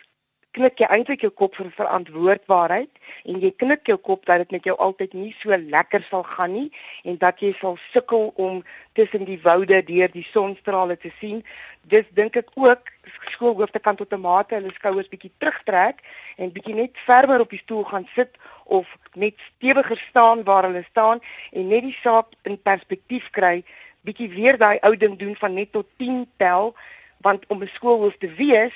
knik 0.56 0.80
jy 0.80 0.88
eintlik 0.94 1.24
jou 1.26 1.32
kop 1.42 1.56
vir 1.60 1.68
verantwoordbaarheid 1.76 2.92
en 3.28 3.42
jy 3.44 3.52
knik 3.60 3.90
jou 3.92 3.98
kop 4.08 4.24
dat 4.30 4.44
dit 4.44 4.56
met 4.56 4.68
jou 4.70 4.76
altyd 4.86 5.14
nie 5.18 5.34
so 5.42 5.58
lekker 5.76 6.06
sal 6.10 6.24
gaan 6.36 6.54
nie 6.56 6.70
en 7.04 7.20
dat 7.22 7.44
jy 7.44 7.52
sal 7.60 7.76
sukkel 7.92 8.32
om 8.42 8.62
tussen 8.96 9.28
die 9.28 9.40
woude 9.44 9.82
deur 9.90 10.12
die 10.14 10.26
sonstrale 10.32 10.96
te 10.98 11.12
sien. 11.20 11.44
Dis 11.92 12.08
dink 12.18 12.40
ek 12.40 12.54
ook 12.56 12.88
skoolhoofde 13.36 13.80
kan 13.84 14.00
tot 14.00 14.14
'n 14.14 14.22
mate 14.22 14.56
hulle 14.56 14.72
skouers 14.80 15.12
bietjie 15.12 15.32
terugtrek 15.40 16.00
en 16.38 16.56
bietjie 16.56 16.76
net 16.76 16.96
verder 17.06 17.42
op 17.42 17.50
die 17.50 17.64
stoel 17.64 17.84
gaan 17.84 18.08
sit 18.16 18.32
of 18.64 18.88
net 19.14 19.36
stewiger 19.52 20.00
staan 20.10 20.44
waar 20.44 20.64
hulle 20.64 20.86
staan 20.90 21.20
en 21.52 21.68
net 21.68 21.84
die 21.84 21.98
saak 22.02 22.28
in 22.44 22.62
perspektief 22.62 23.30
kry, 23.32 23.64
bietjie 24.02 24.30
weer 24.30 24.58
daai 24.58 24.80
ou 24.82 24.96
ding 24.96 25.20
doen 25.20 25.36
van 25.36 25.54
net 25.54 25.72
tot 25.72 25.88
10 25.98 26.26
tel 26.38 26.76
want 27.22 27.46
om 27.48 27.64
'n 27.64 27.76
skoolhoof 27.76 28.18
te 28.18 28.32
wees 28.38 28.74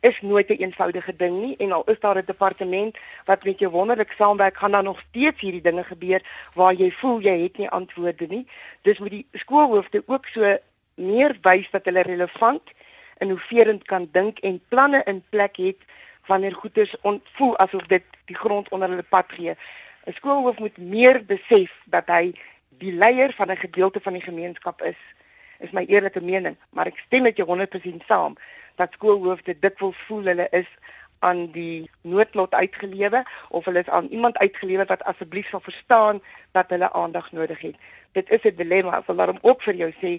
is 0.00 0.20
nooit 0.20 0.48
'n 0.48 0.52
een 0.52 0.58
eenvoudige 0.58 1.16
ding 1.16 1.40
nie 1.42 1.56
en 1.56 1.72
al 1.72 1.84
is 1.84 2.00
daar 2.00 2.16
'n 2.16 2.24
departement 2.24 2.98
wat 3.24 3.44
met 3.44 3.58
jou 3.58 3.70
wonderlik 3.70 4.12
saamwerk, 4.12 4.56
gaan 4.56 4.70
daar 4.70 4.82
nog 4.82 5.00
steeds 5.08 5.40
hierdie 5.40 5.60
dinge 5.60 5.84
gebeur 5.84 6.22
waar 6.54 6.74
jy 6.74 6.90
voel 6.90 7.20
jy 7.20 7.42
het 7.42 7.58
nie 7.58 7.68
antwoorde 7.68 8.26
nie. 8.26 8.46
Dus 8.82 8.98
moet 8.98 9.10
die 9.10 9.26
skoolhoofde 9.32 10.02
ook 10.06 10.26
so 10.26 10.58
meer 10.94 11.38
wys 11.42 11.70
dat 11.70 11.84
hulle 11.84 12.02
relevant 12.02 12.62
innoverend 13.18 13.84
kan 13.84 14.08
dink 14.12 14.38
en 14.38 14.62
planne 14.68 15.02
in 15.04 15.24
plek 15.28 15.56
het 15.56 15.78
wanneer 16.26 16.54
goeders 16.54 16.94
voel 17.32 17.58
asof 17.58 17.86
dit 17.86 18.04
die 18.24 18.36
grond 18.36 18.68
onder 18.68 18.88
hulle 18.88 19.02
pad 19.02 19.26
gee. 19.28 19.54
'n 20.04 20.12
Skoolhoof 20.12 20.58
moet 20.58 20.76
meer 20.76 21.24
besef 21.24 21.72
dat 21.84 22.06
hy 22.06 22.32
die 22.68 22.92
leier 22.92 23.32
van 23.32 23.50
'n 23.50 23.56
gedeelte 23.56 24.00
van 24.00 24.12
die 24.12 24.22
gemeenskap 24.22 24.82
is. 24.82 24.96
Is 25.58 25.70
my 25.70 25.84
eerlike 25.84 26.20
mening, 26.20 26.56
maar 26.70 26.86
ek 26.86 26.98
stem 26.98 27.22
met 27.22 27.36
jou 27.36 27.48
100% 27.48 28.02
saam 28.06 28.36
dat 28.80 28.96
skoolhoofde 28.96 29.56
dikwels 29.60 30.00
voel 30.08 30.24
hulle 30.32 30.48
is 30.56 30.68
aan 31.20 31.40
die 31.52 31.90
noodlot 32.02 32.54
uitgelewe 32.54 33.24
of 33.48 33.64
hulle 33.64 33.82
is 33.84 33.88
aan 33.88 34.06
iemand 34.08 34.38
uitgelewe 34.38 34.86
wat 34.88 35.04
asseblief 35.04 35.48
sal 35.48 35.60
verstaan 35.60 36.20
dat 36.56 36.72
hulle 36.72 36.92
aandag 36.92 37.32
nodig 37.32 37.60
het. 37.60 37.76
Dit 38.12 38.30
is 38.30 38.44
'n 38.44 38.56
dilemma, 38.56 38.98
ek 38.98 39.06
wil 39.06 39.16
daarom 39.16 39.42
ook 39.42 39.62
vir 39.62 39.74
jou 39.74 39.92
sê 40.02 40.12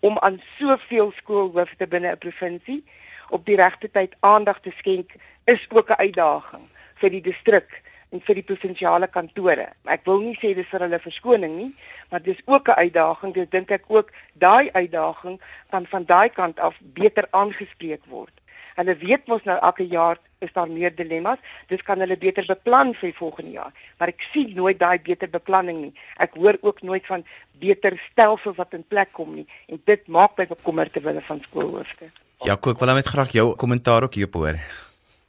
om 0.00 0.18
aan 0.18 0.40
soveel 0.58 1.12
skoolhoofde 1.20 1.86
binne 1.86 2.10
'n 2.12 2.18
provinsie 2.18 2.84
op 3.30 3.44
die 3.46 3.56
regte 3.56 3.90
tyd 3.90 4.16
aandag 4.20 4.60
te 4.60 4.72
skenk 4.78 5.10
is 5.44 5.66
ook 5.68 5.90
'n 5.90 6.02
uitdaging 6.06 6.66
vir 6.94 7.10
die 7.10 7.22
distrik 7.22 7.82
en 8.10 8.22
vir 8.24 8.40
die 8.40 8.46
provinsiale 8.50 9.08
kantore. 9.12 9.68
Ek 9.84 10.06
wil 10.08 10.22
nie 10.24 10.36
sê 10.40 10.54
dis 10.56 10.68
vir 10.72 10.86
hulle 10.86 11.00
verskoning 11.02 11.56
nie, 11.56 11.70
maar 12.10 12.22
dis 12.22 12.40
ook 12.46 12.68
'n 12.68 12.80
uitdaging. 12.84 13.34
Dis 13.34 13.50
dink 13.50 13.70
ek 13.70 13.84
ook 13.88 14.12
daai 14.34 14.70
uitdaging 14.72 15.40
kan 15.70 15.86
van 15.86 16.04
daai 16.04 16.28
kant 16.28 16.58
af 16.58 16.74
beter 16.80 17.28
aangespreek 17.30 18.00
word. 18.06 18.32
Hulle 18.78 18.94
weet 18.94 19.26
mos 19.26 19.42
nou 19.44 19.58
elke 19.58 19.86
jaar 19.86 20.18
is 20.38 20.52
daar 20.52 20.70
meer 20.70 20.94
dilemma's, 20.94 21.38
dis 21.66 21.82
kan 21.82 21.98
hulle 21.98 22.16
beter 22.16 22.46
beplan 22.46 22.94
vir 22.94 23.12
volgende 23.12 23.50
jaar. 23.50 23.72
Maar 23.98 24.08
ek 24.08 24.22
sien 24.32 24.54
nooit 24.54 24.78
daai 24.78 24.98
beter 25.02 25.28
beplanning 25.28 25.80
nie. 25.80 25.92
Ek 26.16 26.34
hoor 26.38 26.58
ook 26.60 26.82
nooit 26.82 27.06
van 27.06 27.24
beter 27.58 27.98
stelsels 28.10 28.56
wat 28.56 28.72
in 28.72 28.84
plek 28.86 29.12
kom 29.12 29.34
nie 29.34 29.46
en 29.66 29.82
dit 29.84 30.06
maak 30.06 30.38
my 30.38 30.46
bekommerd 30.46 30.92
te 30.92 31.00
wille 31.00 31.22
van 31.26 31.42
skoolhoofde. 31.48 32.10
Ja, 32.46 32.54
ek 32.54 32.78
wil 32.78 32.94
net 32.94 33.10
graag 33.10 33.34
jou 33.34 33.56
kommentaar 33.56 34.06
ook 34.06 34.14
hierop 34.14 34.34
hoor. 34.34 34.60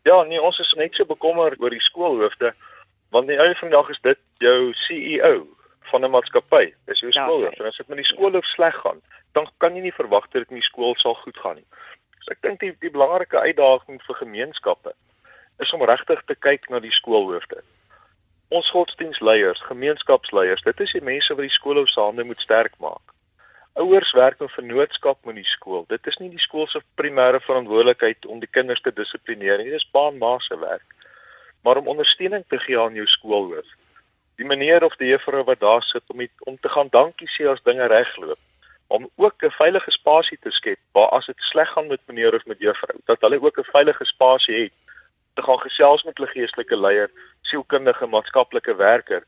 Ja, 0.05 0.23
nee, 0.23 0.41
ons 0.41 0.59
is 0.59 0.73
net 0.77 0.93
so 0.95 1.05
bekommerd 1.05 1.59
oor 1.59 1.73
die 1.73 1.81
skoolhoofde 1.81 2.53
want 3.09 3.27
die 3.27 3.37
einde 3.37 3.55
van 3.55 3.67
die 3.67 3.77
dag 3.77 3.89
is 3.89 4.01
dit 4.01 4.19
jou 4.37 4.73
CEO 4.73 5.47
van 5.89 6.05
'n 6.05 6.09
maatskappy. 6.09 6.73
Dis 6.85 6.99
jou 6.99 7.11
ja, 7.11 7.23
skoolhoof. 7.23 7.59
En 7.59 7.65
as 7.65 7.77
dit 7.77 7.87
met 7.87 7.97
die 7.97 8.05
skoolhoof 8.05 8.45
sleg 8.45 8.75
gaan, 8.75 9.01
dan 9.31 9.49
kan 9.57 9.75
jy 9.75 9.81
nie 9.81 9.93
verwag 9.93 10.23
dat 10.23 10.41
dit 10.41 10.49
met 10.49 10.59
die 10.59 10.69
skool 10.69 10.95
sal 10.95 11.15
goed 11.15 11.37
gaan 11.37 11.55
nie. 11.55 11.65
So 12.19 12.31
ek 12.31 12.41
dink 12.41 12.59
die 12.59 12.75
die 12.79 12.91
belangrike 12.91 13.39
uitdaging 13.39 14.01
vir 14.01 14.15
gemeenskappe 14.15 14.93
is 15.57 15.73
om 15.73 15.83
regtig 15.83 16.21
te 16.25 16.35
kyk 16.35 16.69
na 16.69 16.79
die 16.79 16.91
skoolhoofde. 16.91 17.63
Ons 18.47 18.69
godsdienstleiers, 18.69 19.61
gemeenskapsleiers, 19.61 20.61
dit 20.61 20.79
is 20.79 20.91
die 20.91 21.01
mense 21.01 21.35
wat 21.35 21.45
die 21.45 21.57
skoolhoof 21.57 21.89
se 21.89 22.01
hande 22.01 22.23
moet 22.23 22.39
sterk 22.39 22.73
maak. 22.77 23.13
Ouers 23.73 24.11
werk 24.11 24.39
in 24.41 24.49
vennootskap 24.49 25.25
met 25.25 25.35
die 25.35 25.45
skool. 25.45 25.85
Dit 25.87 26.07
is 26.07 26.17
nie 26.17 26.29
die 26.29 26.39
skool 26.39 26.67
se 26.67 26.81
primêre 26.95 27.39
verantwoordelikheid 27.39 28.25
om 28.25 28.39
die 28.39 28.49
kinders 28.51 28.81
te 28.81 28.93
dissiplineer 28.93 29.57
nie. 29.57 29.69
Dit 29.69 29.81
is 29.81 29.89
pa 29.91 30.07
en 30.07 30.17
ma 30.17 30.37
se 30.39 30.57
werk 30.59 30.98
maar 31.61 31.77
om 31.77 31.87
ondersteuning 31.87 32.43
te 32.47 32.59
gee 32.59 32.79
aan 32.79 32.93
jou 32.93 33.07
skoolhoof. 33.07 33.67
Die 34.35 34.45
meneer 34.45 34.83
of 34.83 34.95
die 34.95 35.09
juffrou 35.09 35.43
wat 35.43 35.59
daar 35.59 35.83
sit 35.83 36.03
om 36.07 36.17
die, 36.17 36.31
om 36.39 36.57
te 36.59 36.69
gaan 36.69 36.87
dankie 36.91 37.27
sê 37.27 37.47
as 37.51 37.63
dinge 37.63 37.87
regloop. 37.87 38.39
Om 38.87 39.09
ook 39.15 39.43
'n 39.43 39.51
veilige 39.51 39.91
spasie 39.91 40.37
te 40.41 40.51
skep 40.51 40.79
waar 40.91 41.09
as 41.09 41.25
dit 41.25 41.35
sleg 41.39 41.69
gaan 41.69 41.87
met 41.87 41.99
meneer 42.05 42.35
of 42.35 42.45
met 42.45 42.59
juffrou, 42.59 42.97
dat 43.05 43.21
hulle 43.21 43.41
ook 43.41 43.57
'n 43.59 43.71
veilige 43.71 44.05
spasie 44.05 44.63
het 44.63 44.73
te 45.33 45.43
gaan 45.43 45.59
gesels 45.59 46.03
met 46.03 46.17
hulle 46.17 46.29
geestelike 46.29 46.77
leier, 46.77 47.11
sielkundige, 47.41 48.05
maatskaplike 48.05 48.75
werker, 48.75 49.23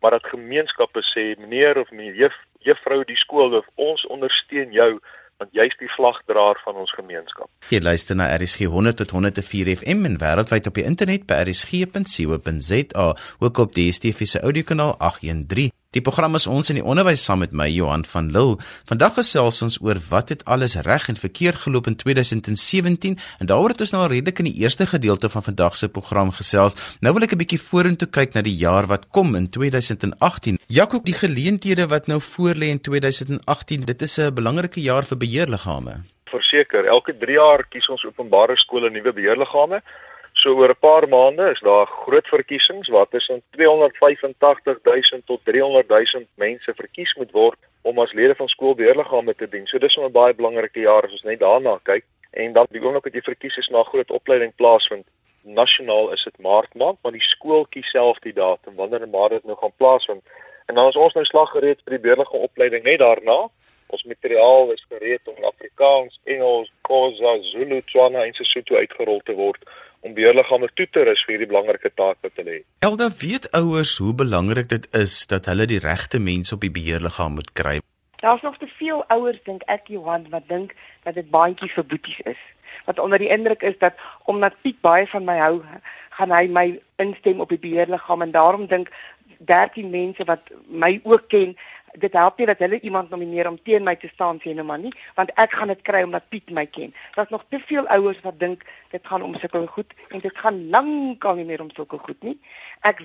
maar 0.00 0.10
dat 0.10 0.26
gemeenskappe 0.26 1.02
sê 1.02 1.38
meneer 1.38 1.78
of 1.78 1.90
meneer 1.90 2.14
juf, 2.14 2.36
juffrou 2.58 3.04
die 3.04 3.16
skoolhoof, 3.16 3.66
ons 3.74 4.06
ondersteun 4.06 4.72
jou 4.72 5.00
want 5.42 5.52
jy's 5.56 5.76
die 5.80 5.90
vlagdraer 5.90 6.60
van 6.64 6.78
ons 6.82 6.94
gemeenskap. 6.96 7.50
Jy 7.72 7.82
luister 7.82 8.18
na 8.18 8.30
RSG 8.36 8.70
100 8.70 9.02
tot 9.02 9.14
104 9.16 9.74
FM 9.76 10.06
en 10.08 10.18
wêreldwyd 10.22 10.70
op 10.70 10.78
die 10.78 10.86
internet 10.86 11.26
by 11.28 11.42
rsg.co.za, 11.42 13.08
ook 13.42 13.62
op 13.66 13.76
die 13.76 13.90
DSTV 13.90 14.28
se 14.28 14.40
audiokanaal 14.40 14.96
813. 14.98 15.72
Die 15.92 16.00
program 16.00 16.38
is 16.38 16.46
ons 16.48 16.70
in 16.72 16.78
die 16.78 16.84
onderwys 16.88 17.20
saam 17.20 17.42
met 17.42 17.50
my 17.52 17.66
Johan 17.68 18.06
van 18.08 18.30
Lille. 18.32 18.54
Vandag 18.88 19.18
gesels 19.18 19.58
ons 19.66 19.74
oor 19.84 19.98
wat 20.08 20.30
het 20.32 20.44
alles 20.48 20.78
reg 20.86 21.04
en 21.12 21.18
verkeerd 21.20 21.58
geloop 21.66 21.90
in 21.90 21.98
2017 22.00 23.18
en 23.20 23.50
daaroor 23.50 23.74
het 23.74 23.82
ons 23.84 23.92
nou 23.92 24.00
al 24.00 24.08
redelik 24.14 24.40
in 24.40 24.48
die 24.48 24.62
eerste 24.64 24.86
gedeelte 24.88 25.28
van 25.28 25.44
vandag 25.44 25.76
se 25.76 25.90
program 25.92 26.32
gesels. 26.32 26.78
Nou 27.04 27.12
wil 27.12 27.26
ek 27.28 27.34
'n 27.36 27.42
bietjie 27.42 27.60
vorentoe 27.60 28.08
kyk 28.08 28.32
na 28.32 28.40
die 28.40 28.56
jaar 28.56 28.88
wat 28.88 29.10
kom 29.10 29.34
in 29.36 29.50
2018. 29.50 30.58
Jakob, 30.66 31.04
die 31.04 31.18
geleenthede 31.18 31.86
wat 31.88 32.06
nou 32.06 32.20
voorlê 32.20 32.72
in 32.72 32.80
2018, 32.80 33.84
dit 33.84 34.02
is 34.02 34.18
'n 34.18 34.34
belangrike 34.34 34.80
jaar 34.80 35.04
vir 35.04 35.18
beheerliggame. 35.18 36.04
Verseker, 36.24 36.86
elke 36.86 37.12
3 37.12 37.36
jaar 37.36 37.66
kies 37.68 37.88
ons 37.88 38.04
openbare 38.04 38.56
skole 38.56 38.90
nuwe 38.90 39.12
beheerliggame. 39.12 39.82
So 40.42 40.56
oor 40.58 40.72
'n 40.74 40.78
paar 40.80 41.08
maande 41.08 41.50
is 41.50 41.60
daar 41.60 41.86
groot 41.86 42.26
verkiesings 42.26 42.88
waar 42.88 43.08
tussen 43.08 43.42
285 43.50 44.78
000 44.82 45.22
tot 45.24 45.40
300 45.44 45.88
000 45.88 46.26
mense 46.34 46.72
verkies 46.74 47.14
moet 47.14 47.30
word 47.30 47.58
om 47.82 47.98
as 47.98 48.12
lede 48.12 48.34
van 48.34 48.48
skoolbeheerliggame 48.48 49.34
te 49.34 49.48
dien. 49.48 49.66
So 49.66 49.78
dis 49.78 49.96
'n 49.96 50.10
baie 50.10 50.34
belangrike 50.34 50.80
jaar 50.80 51.04
as 51.04 51.12
ons 51.12 51.22
net 51.22 51.38
daarna 51.38 51.78
kyk. 51.82 52.04
En 52.30 52.52
dan 52.52 52.66
die 52.70 52.82
oomblik 52.82 53.04
wat 53.04 53.14
jy 53.14 53.20
verkies 53.20 53.56
is 53.56 53.68
na 53.68 53.82
groot 53.82 54.10
opleiding 54.10 54.54
plaasvind. 54.54 55.06
Nasionaal 55.42 56.12
is 56.12 56.24
dit 56.24 56.38
Maart 56.38 56.74
maand, 56.74 56.98
maar 57.02 57.12
die 57.12 57.28
skool 57.34 57.66
kies 57.66 57.90
self 57.90 58.18
die 58.18 58.34
datum 58.34 58.74
wanneer 58.74 59.02
in 59.02 59.10
Maart 59.10 59.30
dit 59.30 59.44
nou 59.44 59.56
gaan 59.56 59.76
plaasvind. 59.76 60.22
En 60.66 60.74
dan 60.74 60.88
is 60.88 60.96
ons 60.96 61.14
nou 61.14 61.24
slag 61.24 61.50
gereed 61.50 61.80
vir 61.84 61.90
die 61.90 62.02
beheerliggame 62.02 62.42
opleiding 62.42 62.82
net 62.82 62.98
daarna. 62.98 63.48
Ons 63.86 64.04
materiaal 64.04 64.72
is 64.72 64.84
gereed 64.88 65.28
om 65.28 65.44
Afrikaans, 65.44 66.20
Engels, 66.24 66.72
Khoza, 66.80 67.42
Zulu, 67.42 67.82
Tswana 67.82 68.24
en 68.24 68.34
Sesotho 68.34 68.74
uitgerol 68.76 69.20
te 69.20 69.34
word 69.34 69.62
om 70.02 70.14
beheerliggame 70.14 70.68
toe 70.74 70.86
te 70.90 71.04
rus 71.06 71.22
vir 71.24 71.36
hierdie 71.36 71.50
belangrike 71.50 71.90
taak 71.94 72.18
wat 72.26 72.38
hulle 72.40 72.56
het. 72.58 72.66
Elda 72.82 73.08
weet 73.20 73.46
ouers 73.58 73.96
hoe 74.02 74.14
belangrik 74.14 74.68
dit 74.68 74.88
is 74.98 75.14
dat 75.30 75.46
hulle 75.50 75.66
die 75.70 75.82
regte 75.82 76.18
mense 76.18 76.54
op 76.54 76.64
die 76.66 76.74
beheerliggaam 76.74 77.38
moet 77.38 77.52
kry. 77.58 77.78
Daar's 78.22 78.42
nog 78.42 78.58
te 78.58 78.70
veel 78.78 79.04
ouers 79.14 79.38
dink 79.46 79.62
ek 79.66 79.86
Johan 79.94 80.26
wat 80.34 80.48
dink 80.48 80.74
dat 81.06 81.14
dit 81.18 81.30
baantjie 81.30 81.70
vir 81.74 81.86
boeties 81.86 82.20
is. 82.34 82.42
Wat 82.86 82.98
onder 82.98 83.18
die 83.18 83.30
indruk 83.30 83.62
is 83.62 83.78
dat 83.78 83.98
omdat 84.30 84.58
Piet 84.62 84.80
baie 84.80 85.06
van 85.06 85.24
my 85.24 85.38
hou, 85.38 85.62
gaan 86.18 86.34
hy 86.34 86.46
my 86.50 86.66
instem 87.02 87.40
op 87.40 87.54
die 87.54 87.62
beheerliggaam 87.62 88.22
en 88.22 88.34
daarom 88.34 88.66
dink 88.66 88.90
13 89.46 89.90
mense 89.90 90.24
wat 90.24 90.50
my 90.66 91.00
ook 91.02 91.28
ken 91.28 91.56
dit 91.92 92.12
help 92.12 92.38
nie 92.38 92.46
dat 92.46 92.58
hulle 92.58 92.80
iemand 92.80 93.10
nomineer 93.10 93.48
om 93.48 93.58
teen 93.62 93.84
my 93.84 93.96
te 93.96 94.08
staan 94.12 94.40
sê 94.40 94.54
nou 94.54 94.64
maar 94.66 94.78
nie 94.78 94.92
want 95.14 95.32
ek 95.40 95.52
gaan 95.52 95.72
dit 95.72 95.82
kry 95.82 96.02
omdat 96.02 96.28
Piet 96.28 96.50
my 96.50 96.66
ken. 96.66 96.94
Daar's 97.14 97.30
nog 97.30 97.44
te 97.48 97.58
veel 97.58 97.86
ouers 97.88 98.20
wat 98.22 98.38
dink 98.38 98.64
dit 98.90 99.06
gaan 99.06 99.22
om 99.22 99.34
sulke 99.34 99.66
goed 99.66 99.92
en 100.08 100.20
dit 100.20 100.38
gaan 100.38 100.68
lankal 100.68 101.34
nie 101.34 101.44
meer 101.44 101.60
om 101.60 101.70
sulke 101.70 101.98
goed 101.98 102.22
nie. 102.22 102.38
Ek 102.80 103.02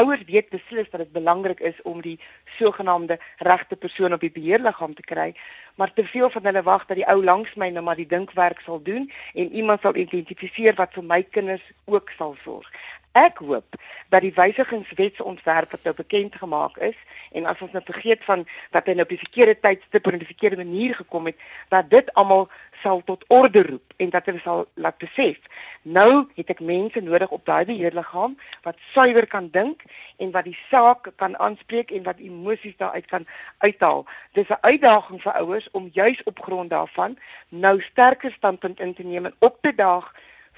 ouers 0.00 0.24
weet 0.28 0.48
beslis 0.48 0.90
dat 0.90 1.00
dit 1.04 1.12
belangrik 1.12 1.60
is 1.60 1.82
om 1.82 2.00
die 2.00 2.18
sogenaamde 2.58 3.18
regte 3.38 3.76
persoon 3.76 4.12
op 4.12 4.20
die 4.20 4.32
beheerliggaam 4.32 4.94
te 4.94 5.02
kry, 5.02 5.34
maar 5.74 5.92
te 5.92 6.04
veel 6.04 6.30
van 6.30 6.44
hulle 6.44 6.62
wag 6.62 6.86
dat 6.86 6.96
die 6.96 7.08
ou 7.08 7.24
langs 7.24 7.54
my 7.54 7.68
nou 7.70 7.84
maar 7.84 8.00
die 8.00 8.08
dinkwerk 8.08 8.60
sal 8.64 8.82
doen 8.82 9.10
en 9.34 9.52
iemand 9.52 9.80
sal 9.80 9.96
identifiseer 9.96 10.74
wat 10.80 10.92
vir 10.96 11.04
my 11.04 11.22
kinders 11.22 11.72
ook 11.84 12.10
sal 12.16 12.36
sorg. 12.44 12.68
Ek 13.14 13.38
hoop 13.38 13.76
dat 14.10 14.24
die 14.24 14.32
wysigingswetsontwerp 14.34 15.70
wat 15.70 15.82
nou 15.86 15.94
bekend 15.94 16.34
gemaak 16.34 16.76
is 16.82 16.96
en 17.30 17.46
as 17.46 17.60
ons 17.62 17.70
nou 17.72 17.82
vergeet 17.86 18.24
van 18.26 18.42
dat 18.74 18.88
hy 18.90 18.96
nou 18.98 19.06
op 19.06 19.12
die 19.14 19.22
verkeerde 19.22 19.54
tydstip 19.62 20.06
en 20.06 20.18
op 20.18 20.24
die 20.24 20.30
verkeerde 20.32 20.58
manier 20.58 20.96
gekom 20.98 21.30
het, 21.30 21.38
dat 21.70 21.90
dit 21.90 22.10
almal 22.18 22.48
sal 22.82 23.02
tot 23.06 23.22
orde 23.30 23.62
roep 23.62 23.94
en 24.02 24.10
dat 24.10 24.26
hulle 24.26 24.42
sal 24.42 24.66
laat 24.74 24.98
besef. 24.98 25.38
Nou 25.82 26.26
het 26.34 26.50
ek 26.50 26.60
mense 26.60 27.00
nodig 27.06 27.30
op 27.30 27.46
daai 27.46 27.64
beheerliggaam 27.70 28.34
wat 28.66 28.82
suiwer 28.90 29.30
kan 29.30 29.48
dink 29.54 29.86
en 30.18 30.34
wat 30.34 30.50
die 30.50 30.58
saak 30.68 31.12
kan 31.22 31.38
aanspreek 31.38 31.94
en 31.94 32.02
wat 32.10 32.18
emosies 32.18 32.76
daaruit 32.82 33.06
kan 33.14 33.26
uithaal. 33.62 34.04
Dis 34.34 34.50
'n 34.50 34.62
uitdaging 34.66 35.22
vir 35.22 35.32
ouers 35.32 35.70
om 35.70 35.90
juis 35.92 36.22
op 36.24 36.42
grond 36.42 36.70
daarvan 36.70 37.18
nou 37.48 37.80
sterker 37.80 38.32
standpunt 38.32 38.80
in 38.80 38.94
te 38.94 39.02
neem 39.02 39.26
en 39.26 39.34
op 39.38 39.58
te 39.62 39.74
daag 39.74 40.12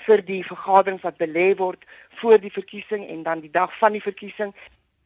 vir 0.06 0.22
die 0.22 0.42
vergaderings 0.44 1.02
wat 1.02 1.18
belê 1.18 1.56
word 1.56 1.82
voor 2.20 2.38
die 2.38 2.52
verkiesing 2.52 3.08
en 3.08 3.22
dan 3.22 3.40
die 3.40 3.50
dag 3.50 3.72
van 3.78 3.92
die 3.92 4.02
verkiesing. 4.02 4.54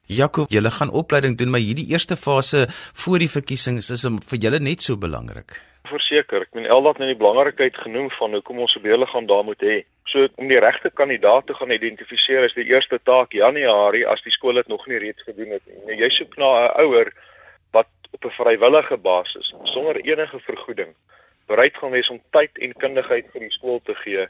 Jakob, 0.06 0.50
julle 0.50 0.70
gaan 0.70 0.90
opleiding 0.90 1.36
doen, 1.38 1.50
maar 1.50 1.60
hierdie 1.60 1.90
eerste 1.92 2.16
fase 2.16 2.66
voor 2.94 3.18
die 3.18 3.30
verkiesings 3.30 3.90
is 3.90 4.04
vir 4.04 4.38
julle 4.38 4.58
net 4.58 4.82
so 4.82 4.96
belangrik 4.96 5.60
verseker. 5.90 6.44
Ek 6.46 6.56
meen 6.56 6.68
Eldat 6.70 7.00
het 7.00 7.10
die 7.10 7.18
belangrikheid 7.18 7.78
genoem 7.84 8.10
van 8.18 8.36
hoekom 8.36 8.62
ons 8.64 8.76
'n 8.76 8.82
beheerliggaam 8.84 9.26
daar 9.26 9.44
moet 9.44 9.62
hê. 9.62 9.76
So 10.12 10.28
om 10.36 10.48
die 10.48 10.60
regte 10.60 10.90
kandidaat 10.90 11.46
te 11.46 11.54
gaan 11.54 11.70
identifiseer 11.70 12.44
is 12.44 12.54
die 12.54 12.68
eerste 12.70 12.98
taak 13.02 13.32
Januarie 13.32 14.06
as 14.06 14.22
die 14.22 14.32
skool 14.32 14.54
dit 14.54 14.68
nog 14.68 14.86
nie 14.86 14.98
reeds 14.98 15.22
gedoen 15.22 15.50
het 15.50 15.66
nie. 15.66 15.80
Nou, 15.86 15.96
jy 15.96 16.10
soek 16.10 16.36
na 16.36 16.50
'n 16.66 16.80
ouer 16.84 17.12
wat 17.72 17.88
op 18.10 18.24
'n 18.24 18.36
vrywillige 18.40 18.96
basis 18.96 19.54
sonder 19.64 19.96
enige 19.96 20.38
vergoeding 20.40 20.94
bereid 21.46 21.76
gaan 21.76 21.90
wees 21.90 22.10
om 22.10 22.20
tyd 22.30 22.58
en 22.58 22.72
kundigheid 22.72 23.26
vir 23.32 23.40
die 23.40 23.50
skool 23.50 23.80
te 23.84 23.94
gee 23.94 24.28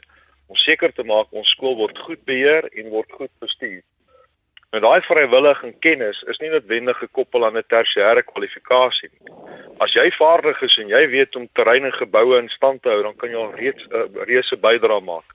om 0.51 0.59
seker 0.59 0.91
te 0.91 1.03
maak 1.07 1.31
ons 1.31 1.49
skool 1.55 1.77
word 1.79 1.99
goed 2.05 2.19
beheer 2.27 2.67
en 2.75 2.91
word 2.91 3.11
goed 3.15 3.31
bestuur. 3.39 3.79
Nou 4.71 4.81
daai 4.83 5.03
vrywillige 5.03 5.69
kennis 5.83 6.19
is 6.31 6.39
nie 6.39 6.49
noodwendig 6.51 6.99
gekoppel 6.99 7.45
aan 7.47 7.57
'n 7.59 7.69
tersiêre 7.73 8.23
kwalifikasie 8.23 9.09
nie. 9.11 9.31
As 9.83 9.95
jy 9.95 10.11
vaardig 10.15 10.61
is 10.67 10.77
en 10.77 10.87
jy 10.87 11.07
weet 11.07 11.35
om 11.35 11.47
terreine 11.53 11.87
en 11.87 11.99
geboue 11.99 12.37
in 12.39 12.49
stand 12.49 12.81
te 12.81 12.89
hou, 12.89 13.01
dan 13.03 13.15
kan 13.15 13.29
jy 13.29 13.35
al 13.35 13.55
reeds 13.55 13.83
'n 13.87 13.95
uh, 13.95 14.23
reuse 14.27 14.57
bydrae 14.57 15.01
maak. 15.01 15.27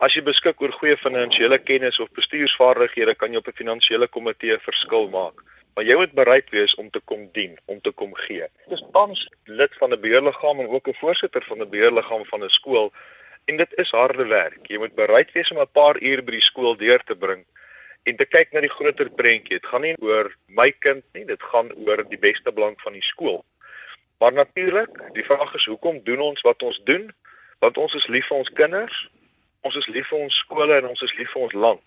As 0.00 0.14
jy 0.14 0.22
beskik 0.22 0.62
oor 0.62 0.72
goeie 0.72 0.96
finansiële 0.96 1.58
kennis 1.58 2.00
of 2.00 2.10
bestuursvaardighede, 2.18 3.14
kan 3.14 3.32
jy 3.32 3.38
op 3.38 3.48
'n 3.48 3.60
finansiële 3.62 4.06
komitee 4.08 4.58
verskil 4.58 5.08
maak. 5.08 5.42
Maar 5.74 5.84
jy 5.84 5.96
moet 5.96 6.12
bereid 6.12 6.50
wees 6.50 6.74
om 6.74 6.90
te 6.90 7.00
kom 7.04 7.28
dien, 7.32 7.58
om 7.66 7.80
te 7.80 7.90
kom 7.90 8.14
gee. 8.14 8.46
Dis 8.68 8.82
tans 8.92 9.28
lid 9.44 9.74
van 9.78 9.92
'n 9.92 10.00
beheerliggaam 10.00 10.60
en 10.60 10.68
ook 10.68 10.88
'n 10.88 11.00
voorsitter 11.02 11.44
van 11.44 11.60
'n 11.60 11.70
beheerliggaam 11.70 12.24
van 12.24 12.44
'n 12.44 12.48
skool 12.48 12.92
en 13.44 13.56
dit 13.56 13.72
is 13.82 13.90
harde 13.90 14.26
werk. 14.26 14.66
Jy 14.66 14.78
moet 14.78 14.94
bereid 14.94 15.32
wees 15.32 15.50
om 15.50 15.60
'n 15.60 15.72
paar 15.72 15.96
uur 16.02 16.22
by 16.24 16.32
die 16.32 16.48
skool 16.50 16.76
deur 16.76 17.02
te 17.04 17.16
bring 17.16 17.44
en 18.02 18.16
te 18.16 18.26
kyk 18.26 18.52
na 18.52 18.60
die 18.60 18.72
groter 18.72 19.10
prentjie. 19.10 19.58
Dit 19.58 19.66
gaan 19.66 19.84
nie 19.84 19.96
oor 20.00 20.30
my 20.46 20.70
kind 20.84 21.04
nie, 21.12 21.24
dit 21.24 21.42
gaan 21.52 21.72
oor 21.86 22.04
die 22.08 22.18
beste 22.18 22.52
belang 22.52 22.76
van 22.80 22.92
die 22.92 23.04
skool. 23.04 23.44
Maar 24.20 24.32
natuurlik, 24.32 25.12
die 25.12 25.24
vraag 25.24 25.54
is 25.54 25.64
hoekom 25.64 26.00
doen 26.04 26.20
ons 26.20 26.40
wat 26.40 26.62
ons 26.62 26.80
doen? 26.84 27.10
Want 27.58 27.78
ons 27.78 27.94
is 27.94 28.06
lief 28.06 28.26
vir 28.28 28.36
ons 28.36 28.52
kinders, 28.56 29.08
ons 29.60 29.76
is 29.76 29.86
lief 29.86 30.08
vir 30.08 30.18
ons 30.18 30.38
skole 30.44 30.76
en 30.76 30.88
ons 30.88 31.02
is 31.02 31.14
lief 31.18 31.32
vir 31.32 31.42
ons 31.42 31.52
land. 31.52 31.80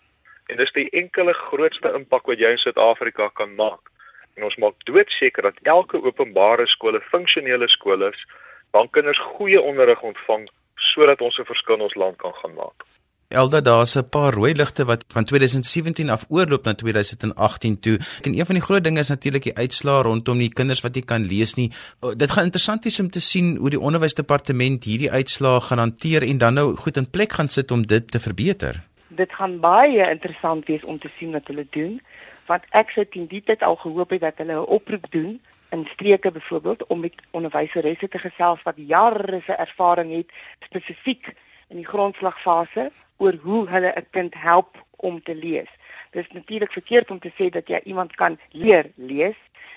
En 0.46 0.56
dis 0.56 0.72
die 0.72 0.90
enkele 0.90 1.34
grootste 1.34 1.92
impak 1.94 2.26
wat 2.30 2.38
jy 2.38 2.50
in 2.54 2.62
Suid-Afrika 2.62 3.28
kan 3.38 3.54
maak. 3.54 3.90
En 4.34 4.44
ons 4.44 4.56
maak 4.56 4.74
doodseker 4.84 5.42
dat 5.42 5.62
elke 5.62 6.02
openbare 6.02 6.66
skool 6.66 6.98
'n 6.98 7.08
funksionele 7.10 7.68
skool 7.68 8.02
is, 8.10 8.26
waar 8.70 8.88
kinders 8.90 9.18
goeie 9.18 9.60
onderrig 9.60 10.02
ontvang 10.02 10.48
sodat 10.92 11.20
ons 11.20 11.38
'n 11.38 11.50
verskil 11.52 11.74
in 11.74 11.86
ons 11.88 11.94
land 11.94 12.16
kan 12.16 12.34
gaan 12.40 12.54
maak. 12.54 12.84
Elda 13.28 13.60
daar's 13.60 13.96
'n 13.96 14.08
paar 14.08 14.32
rooi 14.32 14.54
ligte 14.54 14.84
wat 14.84 15.04
van 15.08 15.24
2017 15.24 16.10
af 16.10 16.24
oorloop 16.28 16.64
na 16.64 16.74
2018 16.74 17.80
toe. 17.80 17.98
En 18.22 18.38
een 18.38 18.46
van 18.46 18.54
die 18.54 18.64
groot 18.64 18.84
dinge 18.84 18.98
is 18.98 19.08
natuurlik 19.08 19.42
die 19.42 19.56
uitslaa 19.56 20.02
rondom 20.02 20.38
die 20.38 20.52
kinders 20.52 20.80
wat 20.80 20.94
nie 20.94 21.04
kan 21.04 21.24
lees 21.26 21.54
nie. 21.54 21.72
Dit 22.16 22.30
gaan 22.30 22.44
interessant 22.44 22.84
wees 22.84 23.00
om 23.00 23.10
te 23.10 23.20
sien 23.20 23.56
hoe 23.56 23.70
die 23.70 23.80
onderwysdepartement 23.80 24.84
hierdie 24.84 25.10
uitslaa 25.10 25.60
gaan 25.60 25.78
hanteer 25.78 26.22
en 26.22 26.38
dan 26.38 26.54
nou 26.54 26.76
goed 26.76 26.96
in 26.96 27.10
plek 27.10 27.32
gaan 27.32 27.48
sit 27.48 27.70
om 27.70 27.86
dit 27.86 28.10
te 28.10 28.20
verbeter. 28.20 28.82
Dit 29.08 29.32
gaan 29.32 29.60
baie 29.60 30.10
interessant 30.10 30.66
wees 30.66 30.84
om 30.84 30.98
te 30.98 31.10
sien 31.18 31.32
wat 31.32 31.46
hulle 31.46 31.66
doen, 31.70 32.02
want 32.46 32.62
ek 32.70 32.90
sou 32.90 33.06
teen 33.10 33.26
die 33.26 33.42
tyd 33.42 33.62
al 33.62 33.76
gehoop 33.76 34.10
het 34.10 34.20
dat 34.20 34.36
hulle 34.36 34.52
'n 34.52 34.66
oproep 34.66 35.06
doen 35.10 35.40
in 35.70 35.88
streke 35.92 36.30
byvoorbeeld 36.30 36.86
om 36.86 37.00
met 37.00 37.14
onderwyseresse 37.30 38.08
te 38.08 38.18
gesels 38.18 38.62
wat 38.62 38.74
jare 38.76 39.40
se 39.46 39.52
ervaring 39.52 40.12
het 40.16 40.30
spesifiek 40.64 41.34
in 41.68 41.76
die 41.76 41.86
grondslagfase 41.86 42.90
oor 43.16 43.34
hoe 43.42 43.68
hulle 43.68 43.92
'n 43.96 44.06
kind 44.10 44.34
help 44.34 44.84
om 44.96 45.22
te 45.22 45.34
lees. 45.34 45.70
Dit 46.10 46.24
is 46.26 46.32
natuurlik 46.32 46.72
verkeerd 46.72 47.10
om 47.10 47.18
te 47.18 47.32
sê 47.38 47.50
dat 47.50 47.68
jy 47.68 47.80
iemand 47.84 48.14
kan 48.14 48.38
leer 48.50 48.90
lees. 48.94 49.36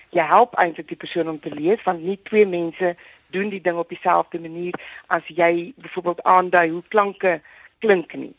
Jy 0.10 0.24
help 0.24 0.54
eintlik 0.54 0.88
die 0.88 0.98
persoon 0.98 1.30
om 1.30 1.40
te 1.40 1.52
lees 1.52 1.84
want 1.84 2.04
nie 2.04 2.20
twee 2.24 2.46
mense 2.46 2.96
doen 3.28 3.50
die 3.50 3.62
ding 3.62 3.78
op 3.78 3.90
dieselfde 3.90 4.40
manier 4.40 4.74
as 5.08 5.28
jy 5.28 5.74
byvoorbeeld 5.76 6.24
aandui 6.24 6.70
hoe 6.70 6.84
klanke 6.88 7.42
klink 7.80 8.14
nie. 8.14 8.36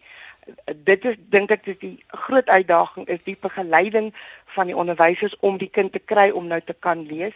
Dit 0.84 1.04
is 1.04 1.16
dink 1.34 1.50
ek 1.50 1.64
dis 1.64 1.78
die 1.78 2.04
groot 2.26 2.48
uitdaging 2.48 3.06
is 3.06 3.22
die 3.24 3.36
begeleiding 3.40 4.14
van 4.56 4.66
die 4.66 4.76
onderwysers 4.76 5.36
om 5.40 5.58
die 5.58 5.70
kind 5.70 5.92
te 5.92 5.98
kry 5.98 6.30
om 6.30 6.46
nou 6.46 6.60
te 6.60 6.76
kan 6.78 7.06
lees 7.06 7.34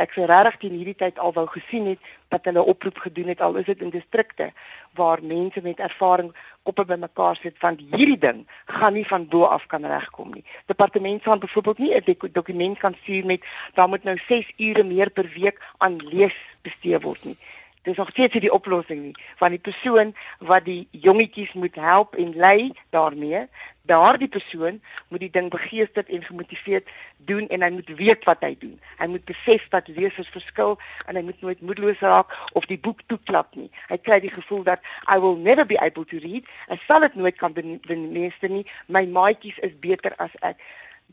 ek 0.00 0.14
sou 0.14 0.26
regtig 0.26 0.56
teen 0.60 0.76
hierdie 0.78 0.96
tyd 0.98 1.18
al 1.22 1.34
wou 1.36 1.44
gesien 1.50 1.86
het 1.92 2.10
dat 2.34 2.46
hulle 2.48 2.62
oproep 2.72 2.98
gedoen 3.04 3.30
het 3.30 3.42
al 3.44 3.56
is 3.60 3.68
dit 3.70 3.82
in 3.82 3.92
distrikte 3.94 4.50
waar 4.98 5.22
mense 5.22 5.62
met 5.62 5.82
ervaring 5.82 6.32
koppe 6.66 6.84
bymekaar 6.88 7.38
sit 7.40 7.58
want 7.62 7.82
hierdie 7.94 8.18
ding 8.18 8.44
gaan 8.78 8.96
nie 8.98 9.06
van 9.06 9.26
bo 9.30 9.44
af 9.44 9.66
kan 9.72 9.86
regkom 9.86 10.32
nie. 10.34 10.44
Departement 10.66 11.22
gaan 11.22 11.42
byvoorbeeld 11.44 11.78
nie 11.78 11.94
'n 11.94 12.32
dokument 12.32 12.78
kan 12.78 12.94
stuur 13.02 13.26
met 13.26 13.42
daar 13.74 13.88
moet 13.88 14.04
nou 14.04 14.18
6 14.28 14.52
ure 14.56 14.84
meer 14.84 15.10
per 15.10 15.28
week 15.34 15.60
aan 15.78 15.96
lees 15.96 16.36
bestee 16.62 16.98
word 16.98 17.24
nie 17.24 17.38
dis 17.84 17.96
nog 18.00 18.10
steeds 18.10 18.40
die 18.40 18.52
oplossing 18.52 19.00
nie 19.02 19.16
van 19.40 19.54
die 19.54 19.60
persoon 19.60 20.14
wat 20.38 20.64
die 20.64 20.88
jongetjies 20.90 21.52
moet 21.52 21.76
help 21.80 22.14
en 22.20 22.36
lei 22.36 22.72
daarmee 22.96 23.46
daardie 23.84 24.28
persoon 24.28 24.80
moet 25.08 25.20
die 25.20 25.30
ding 25.30 25.50
begeesterd 25.50 26.08
en 26.08 26.24
gemotiveerd 26.24 26.88
doen 27.16 27.48
en 27.48 27.62
hy 27.62 27.70
moet 27.70 27.90
weet 27.96 28.24
wat 28.24 28.40
hy 28.40 28.54
doen. 28.58 28.78
Hy 28.98 29.08
moet 29.12 29.24
besef 29.28 29.66
dat 29.74 29.88
lesers 29.92 30.30
verskil 30.32 30.78
en 31.06 31.18
hy 31.18 31.22
moet 31.26 31.40
nooit 31.44 31.60
moedeloos 31.60 32.00
raak 32.04 32.32
of 32.52 32.64
die 32.70 32.80
boek 32.80 33.04
toeklap 33.12 33.52
nie. 33.60 33.68
Hy 33.92 34.00
kry 34.00 34.20
die 34.24 34.32
gevoel 34.32 34.64
dat 34.64 34.80
i 35.12 35.18
will 35.20 35.36
never 35.36 35.68
be 35.68 35.78
able 35.80 36.08
to 36.08 36.20
read. 36.24 36.48
En 36.72 36.80
sal 36.86 37.04
dit 37.04 37.20
nooit 37.20 37.36
kan 37.36 37.52
bemeester 37.52 38.48
nie. 38.48 38.64
My 38.88 39.04
maatjies 39.04 39.60
is 39.66 39.76
beter 39.84 40.16
as 40.16 40.32
ek. 40.40 40.60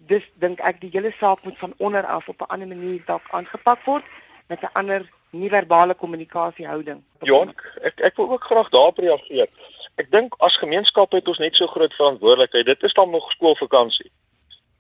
Dis 0.08 0.24
dink 0.44 0.64
ek 0.64 0.80
die 0.82 0.94
hele 0.96 1.12
saak 1.20 1.44
moet 1.44 1.60
van 1.60 1.76
onder 1.78 2.08
af 2.08 2.32
op 2.32 2.40
'n 2.42 2.54
ander 2.56 2.68
manier 2.68 3.04
dalk 3.06 3.28
aangepak 3.36 3.84
word 3.86 4.08
met 4.52 4.62
'n 4.62 4.76
ander 4.80 5.02
nie-verbale 5.32 5.96
kommunikasiehouding. 5.96 7.00
Jon, 7.20 7.54
ek 7.82 8.00
ek 8.00 8.16
wil 8.16 8.32
ook 8.32 8.44
graag 8.44 8.70
daarop 8.70 8.98
reageer. 8.98 9.48
Ek 9.96 10.12
dink 10.12 10.36
as 10.38 10.58
gemeenskap 10.58 11.12
het 11.12 11.28
ons 11.28 11.38
net 11.38 11.56
so 11.56 11.68
groot 11.68 11.94
verantwoordelikheid. 11.94 12.66
Dit 12.66 12.84
is 12.84 12.94
dan 12.94 13.10
nog 13.10 13.32
skoolvakansie. 13.32 14.12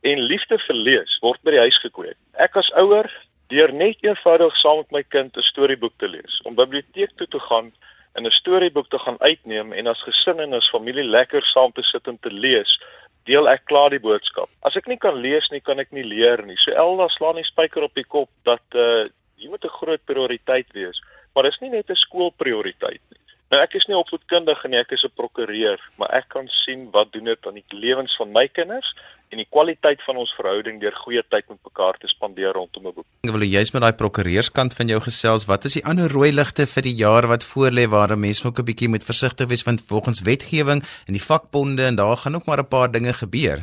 En 0.01 0.19
liefde 0.19 0.57
vir 0.59 0.75
lees 0.75 1.19
word 1.21 1.41
by 1.43 1.51
die 1.51 1.65
huis 1.65 1.79
gekweek. 1.79 2.17
Ek 2.33 2.55
as 2.55 2.71
ouer 2.71 3.07
deur 3.47 3.73
net 3.73 3.97
eenvoudig 4.01 4.55
saam 4.57 4.77
met 4.77 4.91
my 4.91 5.03
kind 5.03 5.37
'n 5.37 5.41
storieboek 5.51 5.93
te 5.97 6.07
lees, 6.07 6.41
om 6.43 6.55
biblioteek 6.55 7.11
toe 7.15 7.27
te 7.27 7.39
gaan 7.39 7.71
en 8.15 8.25
'n 8.25 8.31
storieboek 8.31 8.89
te 8.89 8.99
gaan 8.99 9.19
uitneem 9.19 9.73
en 9.73 9.87
as 9.87 10.03
gesin 10.03 10.39
en 10.39 10.53
as 10.53 10.69
familie 10.69 11.03
lekker 11.03 11.43
saam 11.43 11.71
te 11.71 11.83
sit 11.83 12.07
en 12.07 12.19
te 12.19 12.31
lees, 12.31 12.79
deel 13.23 13.49
ek 13.49 13.65
klaar 13.65 13.89
die 13.89 13.99
boodskap. 13.99 14.49
As 14.61 14.75
ek 14.75 14.87
nie 14.87 14.97
kan 14.97 15.15
lees 15.15 15.49
nie, 15.51 15.61
kan 15.61 15.79
ek 15.79 15.91
nie 15.91 16.03
leer 16.03 16.45
nie. 16.45 16.57
So 16.57 16.71
Elda 16.71 17.07
slaan 17.07 17.35
die 17.35 17.43
spyker 17.43 17.83
op 17.83 17.93
die 17.93 18.07
kop 18.07 18.29
dat 18.43 18.63
uh 18.73 19.09
jy 19.41 19.49
moet 19.49 19.65
'n 19.65 19.77
groot 19.79 20.05
prioriteit 20.05 20.69
wees, 20.73 21.01
maar 21.33 21.43
dis 21.43 21.59
nie 21.61 21.69
net 21.69 21.89
'n 21.89 21.95
skoolprioriteit 21.95 23.01
nie. 23.09 23.21
Nou 23.51 23.59
ek 23.59 23.73
is 23.75 23.83
nie 23.89 23.97
opvoedkundige 23.99 24.69
nie, 24.71 24.79
ek 24.79 24.93
is 24.95 25.03
'n 25.03 25.11
prokureur, 25.15 25.79
maar 25.97 26.09
ek 26.15 26.29
kan 26.29 26.47
sien 26.47 26.89
wat 26.91 27.11
doen 27.11 27.25
dit 27.25 27.47
aan 27.47 27.59
die 27.59 27.65
lewens 27.69 28.15
van 28.15 28.31
my 28.31 28.47
kinders 28.47 28.95
en 29.31 29.37
die 29.37 29.47
kwaliteit 29.49 29.99
van 30.05 30.17
ons 30.17 30.31
verhouding 30.37 30.79
deur 30.79 30.95
goeie 31.03 31.23
tyd 31.27 31.49
met 31.49 31.59
mekaar 31.63 31.97
te 31.99 32.07
spandeer 32.07 32.53
rondom 32.53 32.87
'n 32.87 32.93
boek. 32.93 33.05
Ek 33.23 33.31
wil 33.31 33.43
juist 33.43 33.73
met 33.73 33.81
daai 33.81 33.93
prokureurskant 33.93 34.73
van 34.73 34.87
jou 34.87 35.01
gesels, 35.01 35.45
wat 35.45 35.65
is 35.65 35.73
die 35.73 35.85
ander 35.85 36.09
rooi 36.09 36.31
ligte 36.31 36.65
vir 36.65 36.83
die 36.83 36.95
jaar 36.95 37.27
wat 37.27 37.43
voorlê 37.43 37.89
waar 37.89 38.17
mense 38.17 38.47
ook 38.47 38.59
'n 38.59 38.65
bietjie 38.65 38.89
moet 38.89 39.03
versigtig 39.03 39.47
wees 39.47 39.63
want 39.63 39.81
volgens 39.81 40.21
wetgewing 40.21 40.81
en 41.07 41.13
die 41.13 41.27
vakbonde 41.29 41.83
en 41.83 41.95
daar 41.95 42.17
gaan 42.17 42.35
ook 42.35 42.45
maar 42.45 42.59
'n 42.59 42.67
paar 42.67 42.91
dinge 42.91 43.13
gebeur. 43.13 43.59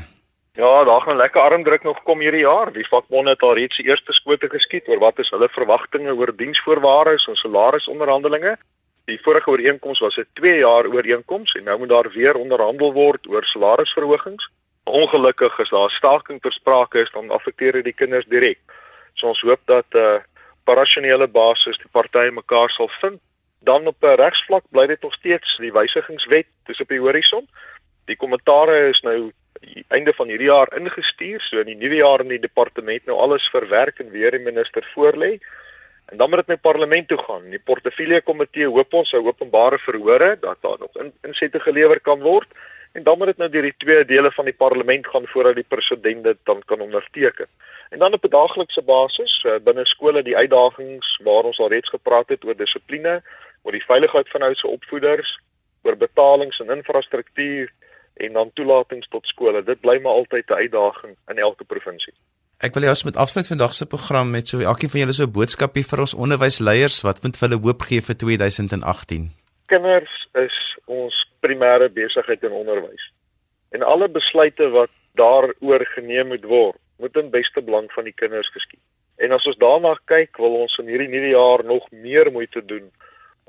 Ja, 0.59 0.85
daar 0.85 1.01
gaan 1.01 1.15
'n 1.15 1.17
lekker 1.17 1.41
armdruk 1.41 1.83
nog 1.83 2.03
kom 2.03 2.21
hierdie 2.21 2.41
jaar. 2.41 2.73
Die 2.73 2.89
vakbonde 2.89 3.31
het 3.31 3.43
al 3.43 3.55
reeds 3.55 3.77
die 3.77 3.87
eerste 3.87 4.13
skote 4.13 4.49
geskiet 4.49 4.89
oor 4.89 4.99
wat 4.99 5.19
is 5.19 5.31
hulle 5.31 5.49
verwagtinge 5.49 6.15
oor 6.15 6.37
diensvoorwaardes 6.37 7.27
en 7.27 7.37
salarisonderhandelinge. 7.37 8.57
Die 9.05 9.21
vorige 9.23 9.51
ooreenkoms 9.51 9.99
was 9.99 10.17
'n 10.17 10.27
2 10.33 10.59
jaar 10.59 10.87
ooreenkoms 10.87 11.53
en 11.53 11.65
nou 11.65 11.79
moet 11.79 11.89
daar 11.89 12.11
weer 12.11 12.35
onderhandel 12.35 12.93
word 12.93 13.27
oor 13.29 13.45
salarisverhogings. 13.45 14.51
Ongelukkig 14.85 15.59
is 15.59 15.69
daar 15.69 15.91
staking 15.91 16.41
ter 16.41 16.53
sprake 16.53 17.01
is 17.01 17.11
dan 17.11 17.31
affekteer 17.31 17.73
dit 17.73 17.85
die 17.85 17.99
kinders 18.01 18.27
direk. 18.27 18.59
So 19.15 19.27
ons 19.27 19.41
hoop 19.41 19.61
dat 19.65 19.87
'n 19.91 19.97
uh, 19.97 20.19
parasionele 20.65 21.29
basis 21.29 21.79
die 21.79 21.91
partye 21.91 22.31
mekaar 22.31 22.71
sal 22.71 22.89
vind. 23.01 23.21
Dan 23.61 23.87
op 23.87 23.97
'n 24.01 24.21
regsvlak 24.21 24.65
bly 24.71 24.87
dit 24.87 25.03
nog 25.03 25.13
steeds 25.13 25.57
die 25.57 25.73
wysigingswet 25.73 26.47
dis 26.65 26.81
op 26.81 26.89
die 26.89 27.01
horison. 27.01 27.49
Die 28.05 28.17
kommentare 28.17 28.89
is 28.89 29.01
nou 29.01 29.33
einde 29.89 30.13
van 30.15 30.29
hierdie 30.29 30.51
jaar 30.51 30.71
ingestuur, 30.77 31.41
so 31.41 31.61
in 31.63 31.71
die 31.73 31.79
nuwe 31.79 32.01
jaar 32.01 32.21
in 32.21 32.29
die 32.29 32.43
departement 32.43 33.07
nou 33.07 33.19
alles 33.19 33.49
verwerk 33.53 34.01
en 34.01 34.11
weer 34.11 34.31
die 34.37 34.45
minister 34.45 34.87
voorlê. 34.95 35.39
En 36.09 36.17
dan 36.17 36.29
moet 36.31 36.39
dit 36.39 36.55
met 36.55 36.61
parlement 36.61 37.09
toe 37.09 37.19
gaan. 37.19 37.51
Die 37.51 37.61
portefeulje 37.61 38.21
komitee 38.25 38.69
hoop 38.69 38.95
ons 38.95 39.11
sou 39.13 39.21
openbare 39.27 39.79
verhore 39.79 40.37
dat 40.41 40.57
daar 40.61 40.79
nog 40.81 40.97
in, 40.97 41.13
insette 41.23 41.61
gelewer 41.61 42.01
kan 42.01 42.21
word 42.21 42.49
en 42.93 43.03
dan 43.05 43.19
moet 43.19 43.27
dit 43.27 43.37
nou 43.37 43.49
deur 43.53 43.67
die 43.69 43.77
twee 43.77 44.05
dele 44.05 44.31
van 44.33 44.45
die 44.49 44.57
parlement 44.57 45.07
gaan 45.07 45.27
voordat 45.29 45.55
die 45.55 45.69
president 45.69 46.25
dit 46.25 46.39
dan 46.49 46.63
kan 46.67 46.81
onderteken. 46.81 47.47
En 47.91 47.99
dan 47.99 48.13
op 48.13 48.25
'n 48.25 48.31
daaglikse 48.31 48.83
basis 48.83 49.45
uh, 49.47 49.59
binne 49.65 49.85
skole 49.87 50.23
die 50.23 50.37
uitdagings 50.37 51.21
waar 51.25 51.45
ons 51.45 51.59
al 51.59 51.69
reeds 51.69 51.89
gepraat 51.89 52.29
het 52.29 52.45
oor 52.45 52.57
dissipline, 52.57 53.23
oor 53.63 53.73
die 53.73 53.85
veiligheid 53.85 54.29
van 54.29 54.41
huise 54.41 54.67
opvoeders, 54.67 55.39
oor 55.83 55.97
betalings 55.97 56.61
en 56.61 56.77
infrastruktuur 56.77 57.73
en 58.19 58.33
dan 58.33 58.51
toelatings 58.55 59.09
tot 59.09 59.27
skole. 59.27 59.63
Dit 59.65 59.81
bly 59.81 59.99
maar 60.03 60.13
altyd 60.13 60.51
'n 60.51 60.61
uitdaging 60.65 61.17
in 61.29 61.39
elke 61.39 61.65
provinsie. 61.65 62.15
Ek 62.59 62.75
wil 62.75 62.83
jou 62.83 62.97
met 63.05 63.17
afsluit 63.17 63.47
vandag 63.47 63.75
se 63.75 63.87
program 63.87 64.31
met 64.31 64.49
so 64.49 64.59
elkeen 64.61 64.91
van 64.91 65.01
julle 65.01 65.13
so 65.13 65.25
'n 65.25 65.33
boodskapie 65.33 65.87
vir 65.87 66.01
ons 66.01 66.15
onderwysleiers 66.15 67.03
wat 67.03 67.23
moet 67.23 67.37
vir 67.37 67.49
hulle 67.49 67.63
hoop 67.63 67.83
gee 67.83 68.01
vir 68.01 68.17
2018. 68.17 69.31
Kinders 69.67 70.29
is 70.35 70.77
ons 70.85 71.15
primêre 71.41 71.89
besigheid 71.89 72.43
in 72.43 72.51
onderwys. 72.51 73.13
En 73.71 73.83
alle 73.83 74.09
besluite 74.09 74.69
wat 74.69 74.91
daaroor 75.15 75.87
geneem 75.87 76.27
moet 76.27 76.45
word, 76.45 76.77
moet 76.97 77.17
in 77.17 77.31
beste 77.31 77.63
belang 77.63 77.93
van 77.93 78.05
die 78.05 78.15
kinders 78.17 78.49
geskied. 78.49 78.83
En 79.17 79.33
as 79.33 79.47
ons 79.47 79.57
daarna 79.57 79.99
kyk, 80.05 80.37
wil 80.37 80.55
ons 80.63 80.79
in 80.79 80.87
hierdie 80.87 81.09
nuwe 81.09 81.29
jaar 81.29 81.65
nog 81.65 81.91
meer 81.91 82.33
moeite 82.33 82.65
doen 82.65 82.91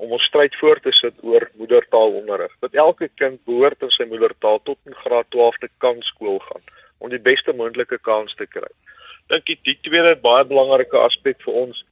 om 0.00 0.14
ons 0.16 0.24
stryd 0.24 0.54
voort 0.60 0.82
te 0.82 0.92
sit 0.96 1.16
oor 1.26 1.44
moedertaalonderrig. 1.60 2.52
Dat 2.64 2.74
elke 2.84 3.10
kind 3.20 3.40
behoort 3.44 3.82
in 3.84 3.92
sy 3.92 4.06
moedertaal 4.08 4.60
tot 4.64 4.78
in 4.88 4.96
graad 5.04 5.28
12 5.36 5.58
te 5.60 5.68
kan 5.84 6.00
skool 6.08 6.40
gaan 6.48 6.64
om 7.00 7.12
die 7.12 7.20
beste 7.20 7.52
moontlike 7.56 7.98
kans 8.04 8.34
te 8.36 8.46
kry. 8.48 8.68
Dink 9.32 9.48
ek 9.52 9.64
die 9.68 9.76
tweede 9.84 10.16
baie 10.20 10.44
belangrike 10.48 10.98
aspek 11.00 11.40
vir 11.44 11.62
ons 11.66 11.84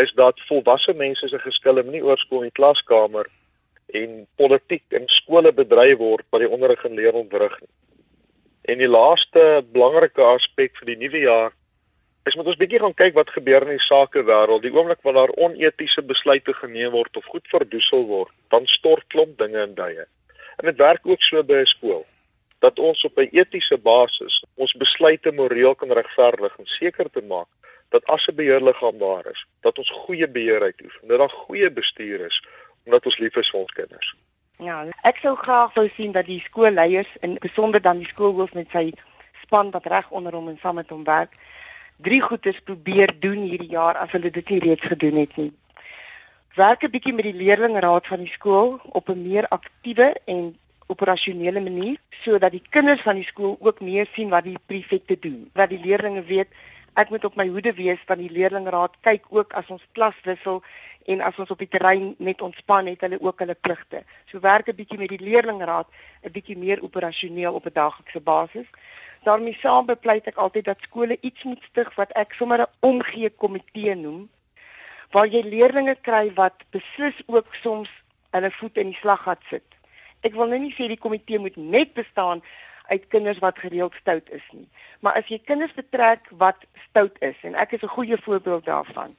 is 0.00 0.10
dat 0.18 0.40
volwasse 0.48 0.92
mense 0.98 1.28
se 1.30 1.38
geskille 1.38 1.84
nie 1.86 2.02
oorskool 2.02 2.42
in 2.42 2.50
die 2.50 2.58
klaskamer 2.58 3.28
en 3.94 4.24
politiek 4.40 4.96
in 4.96 5.06
skole 5.20 5.52
bedryf 5.54 6.00
word 6.00 6.26
wat 6.32 6.42
die 6.42 6.50
onderrig 6.50 6.82
en 6.88 6.96
leer 6.98 7.14
ontwrig 7.14 7.54
nie. 7.60 7.70
En 8.72 8.80
die 8.80 8.90
laaste 8.90 9.62
belangrike 9.76 10.24
aspek 10.24 10.74
vir 10.80 10.90
die 10.92 11.00
nuwe 11.04 11.22
jaar 11.26 11.52
is 12.24 12.34
moet 12.34 12.46
ons 12.46 12.56
bietjie 12.56 12.80
gaan 12.80 12.94
kyk 12.96 13.14
wat 13.14 13.30
gebeur 13.30 13.66
in 13.66 13.76
die 13.76 13.84
sakewêreld. 13.84 14.62
Die 14.64 14.72
oomblik 14.72 15.02
wanneer 15.02 15.26
daar 15.26 15.36
onetiese 15.46 16.02
besluite 16.02 16.54
geneem 16.56 16.94
word 16.96 17.16
of 17.16 17.24
goed 17.32 17.48
verdoesel 17.52 18.06
word, 18.08 18.32
dan 18.48 18.66
stort 18.66 19.04
klomp 19.12 19.38
dinge 19.38 19.60
in 19.62 19.74
duie. 19.74 20.06
En 20.56 20.70
dit 20.70 20.76
werk 20.76 21.06
ook 21.06 21.22
so 21.22 21.42
by 21.42 21.60
'n 21.62 21.66
skool 21.66 22.06
dat 22.64 22.78
ons 22.78 23.04
op 23.04 23.18
'n 23.18 23.28
etiese 23.32 23.78
basis 23.78 24.44
ons 24.54 24.72
besluite 24.72 25.32
moreel 25.32 25.74
kan 25.74 25.92
regverdig 25.92 26.58
en 26.58 26.66
seker 26.66 27.10
te 27.10 27.22
maak 27.22 27.48
dat 27.88 28.04
as 28.04 28.26
'n 28.26 28.34
beheerliggaam 28.34 28.98
daar 28.98 29.26
is, 29.26 29.46
dat 29.60 29.78
ons 29.78 29.90
goeie 29.90 30.28
beheer 30.28 30.62
uitoefen, 30.62 31.08
dat 31.08 31.18
daar 31.18 31.36
goeie 31.46 31.70
bestuur 31.70 32.20
is 32.26 32.42
omdat 32.84 33.04
ons 33.04 33.18
lief 33.18 33.36
is 33.36 33.50
vir 33.50 33.60
ons 33.60 33.72
kinders. 33.72 34.14
Ja, 34.58 34.86
ek 35.02 35.16
sou 35.16 35.36
graag 35.36 35.74
wou 35.74 35.88
sien 35.96 36.12
dat 36.12 36.26
die 36.26 36.40
skoolleiers 36.40 37.16
en 37.20 37.34
besonder 37.34 37.82
dan 37.82 37.98
die 37.98 38.08
skoolhoof 38.08 38.52
met 38.52 38.68
sy 38.70 38.92
span 39.42 39.70
wat 39.70 39.86
reg 39.86 40.10
onder 40.10 40.32
hom 40.32 40.48
en 40.48 40.58
saam 40.62 40.74
met 40.74 40.88
hom 40.88 41.04
werk, 41.04 41.32
drie 42.04 42.20
goedes 42.20 42.60
probeer 42.68 43.12
doen 43.20 43.46
hierdie 43.48 43.72
jaar 43.72 43.96
as 43.96 44.12
hulle 44.12 44.30
dit 44.30 44.50
nie 44.52 44.60
reeds 44.64 44.90
gedoen 44.92 45.16
het 45.22 45.36
nie. 45.40 45.52
Werk 46.54 46.84
'n 46.84 46.90
bietjie 46.90 47.14
met 47.14 47.24
die 47.24 47.40
leerlingraad 47.42 48.06
van 48.06 48.20
die 48.22 48.32
skool 48.32 48.80
op 48.98 49.08
'n 49.08 49.22
meer 49.22 49.48
aktiewe 49.48 50.14
en 50.24 50.56
operasionele 50.86 51.60
manier 51.60 51.96
sodat 52.24 52.52
die 52.52 52.62
kinders 52.70 53.02
van 53.02 53.14
die 53.14 53.24
skool 53.24 53.56
ook 53.60 53.80
meer 53.80 54.06
sien 54.12 54.28
wat 54.28 54.44
die 54.44 54.58
prefekte 54.66 55.16
doen. 55.18 55.50
Dat 55.52 55.68
die 55.68 55.80
leerders 55.80 56.26
weet 56.26 56.48
ek 56.94 57.10
moet 57.10 57.24
op 57.24 57.36
my 57.36 57.48
hoede 57.48 57.72
wees 57.74 58.02
want 58.06 58.20
die 58.20 58.30
leerlingraad 58.30 58.96
kyk 59.00 59.24
ook 59.28 59.52
as 59.52 59.68
ons 59.68 59.82
klas 59.92 60.14
wissel 60.24 60.62
en 61.04 61.20
as 61.20 61.38
ons 61.38 61.50
op 61.50 61.58
die 61.58 61.68
terrein 61.68 62.14
net 62.18 62.42
ontspan 62.42 62.86
het 62.86 63.00
hulle 63.00 63.20
ook 63.20 63.38
hulle 63.38 63.56
pligte. 63.60 64.04
So 64.30 64.40
werk 64.40 64.68
'n 64.68 64.76
bietjie 64.76 64.98
met 64.98 65.08
die 65.08 65.24
leerlingraad 65.28 65.88
'n 66.22 66.32
bietjie 66.32 66.56
meer 66.56 66.82
operasioneel 66.82 67.54
op 67.54 67.66
'n 67.66 67.74
daaglikse 67.74 68.20
basis 68.20 68.66
daarmee 69.24 69.56
saam 69.60 69.86
bepleit 69.86 70.26
ek 70.30 70.36
altyd 70.36 70.64
dat 70.64 70.86
skole 70.86 71.18
iets 71.20 71.42
moet 71.42 71.62
stig 71.70 71.90
wat 71.94 72.12
ek 72.12 72.32
sommer 72.38 72.60
'n 72.62 72.72
omgee 72.80 73.30
komitee 73.30 73.94
noem 73.94 74.28
waar 75.14 75.26
jy 75.26 75.42
leerders 75.42 76.00
kry 76.02 76.32
wat 76.34 76.64
beslis 76.70 77.18
ook 77.26 77.54
soms 77.62 77.90
hulle 78.30 78.50
voet 78.50 78.76
in 78.76 78.90
die 78.90 78.98
slaggat 79.00 79.40
sit. 79.50 79.66
Ek 80.26 80.34
wil 80.34 80.50
nou 80.50 80.58
nie 80.58 80.74
sê 80.74 80.88
die 80.90 80.98
komitee 80.98 81.38
moet 81.38 81.56
net 81.56 81.92
bestaan 81.94 82.42
uit 82.90 83.06
kinders 83.08 83.38
wat 83.38 83.58
gereeld 83.58 83.94
stout 84.00 84.28
is 84.30 84.44
nie, 84.52 84.68
maar 85.00 85.14
as 85.20 85.28
jy 85.32 85.38
kinders 85.38 85.72
betrek 85.72 86.26
wat 86.42 86.66
stout 86.88 87.16
is 87.20 87.36
en 87.42 87.54
ek 87.54 87.72
is 87.72 87.82
'n 87.82 87.96
goeie 87.96 88.18
voorbeeld 88.26 88.64
daarvan, 88.64 89.16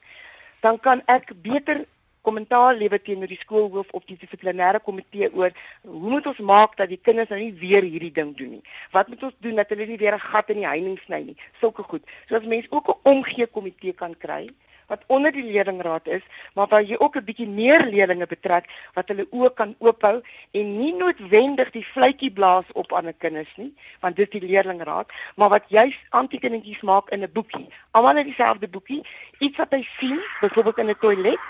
dan 0.60 0.80
kan 0.80 1.02
ek 1.06 1.32
beter 1.42 1.84
kommentaar 2.26 2.74
lewer 2.74 3.02
teenoor 3.02 3.30
die 3.30 3.40
skoolhoof 3.40 3.94
of 3.96 4.04
die 4.10 4.18
dissiplinêre 4.20 4.82
komitee 4.82 5.30
oor 5.32 5.54
hoe 5.86 6.10
moet 6.16 6.26
ons 6.32 6.42
maak 6.52 6.76
dat 6.80 6.90
die 6.92 7.00
kinders 7.08 7.30
nou 7.32 7.40
nie 7.40 7.54
weer 7.62 7.86
hierdie 7.86 8.12
ding 8.18 8.34
doen 8.36 8.56
nie. 8.58 8.64
Wat 8.96 9.08
moet 9.12 9.22
ons 9.30 9.40
doen 9.46 9.62
dat 9.62 9.72
hulle 9.74 9.86
nie 9.86 10.02
weer 10.02 10.18
'n 10.18 10.28
gat 10.32 10.50
in 10.50 10.62
die 10.62 10.70
heining 10.74 10.98
sny 11.06 11.22
nie. 11.30 11.36
Sulke 11.60 11.82
goed. 11.82 12.04
So 12.28 12.36
as 12.36 12.52
mense 12.54 12.70
ook 12.70 12.88
'n 12.88 13.00
omgee 13.14 13.46
komitee 13.46 13.92
kan 13.92 14.14
kry 14.18 14.46
wat 14.86 15.02
onder 15.06 15.32
die 15.32 15.44
leerlingraad 15.44 16.06
is, 16.06 16.22
maar 16.54 16.68
waar 16.68 16.82
jy 16.82 16.96
ook 16.98 17.16
'n 17.16 17.24
bietjie 17.24 17.48
meer 17.48 17.86
leerders 17.86 18.28
betrek 18.28 18.70
wat 18.94 19.08
hulle 19.08 19.26
ook 19.30 19.54
kan 19.56 19.74
oophou 19.78 20.22
en 20.50 20.78
nie 20.78 20.94
noodwendig 20.94 21.70
die 21.70 21.86
vletjie 21.86 22.30
blaas 22.30 22.64
op 22.72 22.92
ander 22.92 23.12
kinders 23.12 23.56
nie, 23.56 23.74
want 24.00 24.16
dit 24.16 24.34
is 24.34 24.40
die 24.40 24.48
leerlingraad, 24.48 25.12
maar 25.34 25.48
wat 25.48 25.64
juist 25.68 25.98
aantekeningetjies 26.08 26.80
maak 26.80 27.10
in 27.10 27.22
'n 27.22 27.32
boekie. 27.32 27.68
Almal 27.90 28.16
het 28.16 28.24
dieselfde 28.24 28.68
boekie, 28.68 29.06
iets 29.38 29.56
wat 29.56 29.70
hy 29.70 29.82
sien, 29.98 30.20
byvoorbeeld 30.40 30.78
in 30.78 30.90
'n 30.90 30.98
toilet 31.00 31.40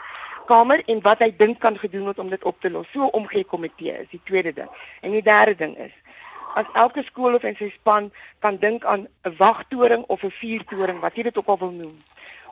kamer 0.48 0.82
en 0.86 1.02
wat 1.04 1.22
hy 1.24 1.30
dink 1.36 1.60
kan 1.60 1.78
gedoen 1.78 2.08
word 2.08 2.18
om 2.22 2.30
dit 2.32 2.44
op 2.44 2.60
te 2.60 2.70
los. 2.70 2.88
So 2.92 3.10
omgee 3.18 3.44
komitee 3.44 3.94
is 4.02 4.10
die 4.10 4.22
tweede 4.24 4.52
ding. 4.56 4.70
En 5.02 5.14
die 5.14 5.22
derde 5.22 5.54
ding 5.54 5.76
is 5.78 5.94
as 6.56 6.68
elke 6.72 7.02
skool 7.04 7.34
of 7.36 7.44
en 7.44 7.56
sy 7.58 7.68
span 7.74 8.10
kan 8.40 8.56
dink 8.56 8.84
aan 8.84 9.06
'n 9.24 9.36
wagtoring 9.38 10.04
of 10.08 10.22
'n 10.24 10.32
vuurtoring, 10.40 11.00
wat 11.00 11.16
jy 11.16 11.22
dit 11.22 11.38
ook 11.38 11.48
al 11.52 11.58
wil 11.58 11.70
noem, 11.70 11.98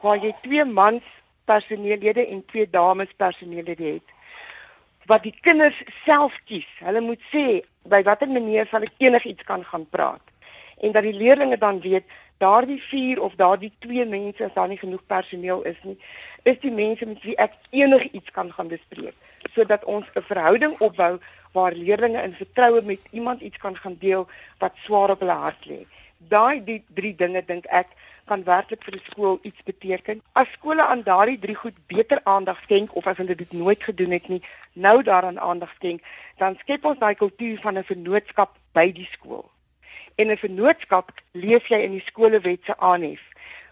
waar 0.02 0.18
jy 0.18 0.34
twee 0.42 0.64
mans 0.64 1.02
personeellede 1.44 2.26
en 2.26 2.44
twee 2.46 2.70
dames 2.70 3.08
personeellede 3.16 3.84
het 3.84 4.14
wat 5.06 5.22
die 5.22 5.34
kinders 5.40 5.76
self 6.04 6.36
kies. 6.48 6.68
Hulle 6.80 7.00
moet 7.04 7.20
sê 7.32 7.62
by 7.92 8.02
watter 8.06 8.30
manier 8.30 8.68
sal 8.70 8.86
ek 8.86 8.96
enigiets 9.04 9.44
kan 9.48 9.64
gaan 9.64 9.86
praat. 9.92 10.22
En 10.80 10.92
dat 10.92 11.04
die 11.04 11.16
leerders 11.16 11.58
dan 11.60 11.80
weet 11.80 12.08
daardie 12.38 12.82
vier 12.90 13.20
of 13.22 13.34
daardie 13.34 13.72
twee 13.78 14.04
mense 14.04 14.44
as 14.44 14.54
daar 14.54 14.68
nie 14.68 14.78
genoeg 14.78 15.06
personeel 15.06 15.62
is 15.62 15.76
nie, 15.82 15.98
is 16.42 16.58
die 16.60 16.70
mense 16.70 17.06
met 17.06 17.22
wie 17.22 17.36
ek 17.36 17.52
enigiets 17.70 18.30
kan 18.30 18.52
gaan 18.52 18.68
bespreek 18.68 19.14
sodat 19.54 19.84
ons 19.84 20.06
'n 20.14 20.22
verhouding 20.22 20.74
opbou 20.80 21.18
waar 21.52 21.72
leerders 21.72 22.22
in 22.22 22.34
vertroue 22.34 22.82
met 22.82 23.00
iemand 23.10 23.40
iets 23.40 23.58
kan 23.58 23.76
gaan 23.76 23.96
deel 23.98 24.26
wat 24.58 24.72
swaar 24.84 25.10
op 25.10 25.20
hulle 25.20 25.38
hart 25.46 25.64
lê. 25.66 25.86
Daai 26.28 26.64
die 26.64 26.82
drie 26.94 27.14
dinge 27.14 27.44
dink 27.44 27.66
ek 27.66 27.88
kan 28.24 28.44
werklik 28.44 28.82
vir 28.84 28.94
'n 28.94 29.04
skool 29.10 29.38
iets 29.42 29.62
beteken. 29.64 30.22
As 30.32 30.48
skole 30.56 30.82
aan 30.82 31.02
daardie 31.02 31.38
drie 31.38 31.54
goed 31.54 31.76
beter 31.86 32.20
aandag 32.24 32.62
skenk 32.62 32.96
of 32.96 33.06
as 33.06 33.16
hulle 33.16 33.34
dit 33.34 33.52
nooit 33.52 33.82
gedoen 33.82 34.10
het 34.10 34.28
nie, 34.28 34.42
nou 34.72 35.02
daaraan 35.02 35.40
aandag 35.40 35.74
skenk, 35.74 36.00
dan 36.38 36.56
skep 36.56 36.84
ons 36.84 36.98
daai 36.98 37.14
kultuur 37.14 37.60
van 37.60 37.78
'n 37.78 37.84
vennootskap 37.84 38.50
by 38.72 38.92
die 38.92 39.08
skool. 39.12 39.53
En 40.14 40.30
'n 40.30 40.36
vennootskap 40.36 41.10
lees 41.32 41.66
jy 41.66 41.78
in 41.78 41.90
die 41.90 42.04
skolewet 42.06 42.60
se 42.64 42.76
aanhef. 42.76 43.20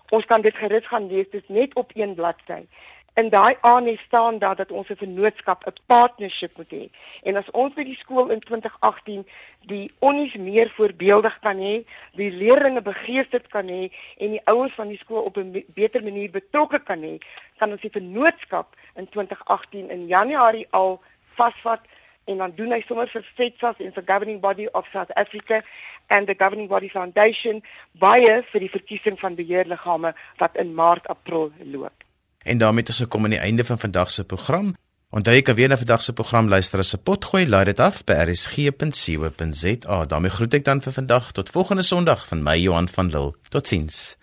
Ons 0.09 0.25
kan 0.25 0.41
dit 0.41 0.57
gerus 0.57 0.87
gaan 0.87 1.07
lees, 1.07 1.31
dit 1.31 1.43
is 1.43 1.49
net 1.49 1.75
op 1.75 1.91
een 1.95 2.15
bladsy. 2.15 2.67
In 3.15 3.29
daai 3.29 3.57
aanhef 3.61 4.01
staan 4.01 4.39
daar 4.39 4.57
dat 4.57 4.71
ons 4.71 4.89
'n 4.89 4.97
vennootskap, 4.97 5.67
'n 5.67 5.73
partnership 5.87 6.57
moet 6.57 6.71
hê. 6.71 6.91
En 7.23 7.37
as 7.37 7.51
ons 7.51 7.75
by 7.75 7.85
die 7.85 7.97
skool 7.97 8.31
in 8.31 8.41
2018 8.41 9.27
die 9.61 9.91
onnies 9.99 10.35
meer 10.35 10.71
voorbeeldig 10.71 11.39
kan 11.39 11.59
hê, 11.59 11.85
die 12.13 12.31
leerders 12.31 12.83
begeesterd 12.83 13.49
kan 13.49 13.69
hê 13.69 13.93
en 14.17 14.31
die 14.31 14.45
ouers 14.45 14.75
van 14.75 14.89
die 14.89 14.99
skool 14.99 15.23
op 15.23 15.37
'n 15.37 15.65
beter 15.75 16.03
manier 16.03 16.31
betrokke 16.31 16.79
kan 16.79 17.03
hê, 17.03 17.19
kan 17.59 17.71
ons 17.71 17.81
die 17.81 17.91
vennootskap 17.91 18.77
in 18.95 19.09
2018 19.09 19.91
in 19.91 20.07
Januarie 20.07 20.67
al 20.71 21.03
vasvat 21.35 21.81
en 22.25 22.37
dan 22.37 22.53
doen 22.57 22.73
hy 22.73 22.81
sommer 22.87 23.09
vir 23.13 23.25
FETSAS 23.37 23.81
en 23.81 23.93
vir 23.93 24.05
Governing 24.07 24.41
Body 24.41 24.69
of 24.73 24.87
South 24.93 25.11
Africa 25.17 25.63
and 26.09 26.27
the 26.27 26.37
Governing 26.39 26.69
Body 26.69 26.89
Foundation 26.89 27.63
baie 27.93 28.43
vir 28.53 28.61
die 28.61 28.71
verkiesing 28.71 29.19
van 29.21 29.35
beheerliggame 29.35 30.15
wat 30.39 30.57
in 30.57 30.75
Maart 30.75 31.07
April 31.09 31.51
loop. 31.65 32.07
En 32.43 32.59
daarmee 32.59 32.83
is 32.83 32.89
ons 32.89 33.05
gekom 33.07 33.25
aan 33.25 33.37
die 33.37 33.43
einde 33.43 33.65
van 33.65 33.79
vandag 33.79 34.11
se 34.11 34.25
program. 34.25 34.75
Onthou 35.13 35.35
jy 35.37 35.43
kan 35.45 35.55
weer 35.55 35.69
na 35.69 35.77
vandag 35.77 36.03
se 36.03 36.13
program 36.13 36.49
luister 36.49 36.79
as 36.79 36.95
'n 36.95 37.03
potgooi 37.03 37.47
laai 37.49 37.65
dit 37.65 37.81
af 37.81 38.05
by 38.05 38.13
rsg.co.za. 38.13 40.07
daarmee 40.07 40.31
groet 40.31 40.55
ek 40.55 40.65
dan 40.65 40.83
vir 40.83 40.93
vandag 40.93 41.33
tot 41.33 41.51
volgende 41.51 41.83
Sondag 41.83 42.29
van 42.29 42.43
my 42.43 42.57
Johan 42.57 42.89
van 42.89 43.07
Lille. 43.11 43.35
Totsiens. 43.49 44.22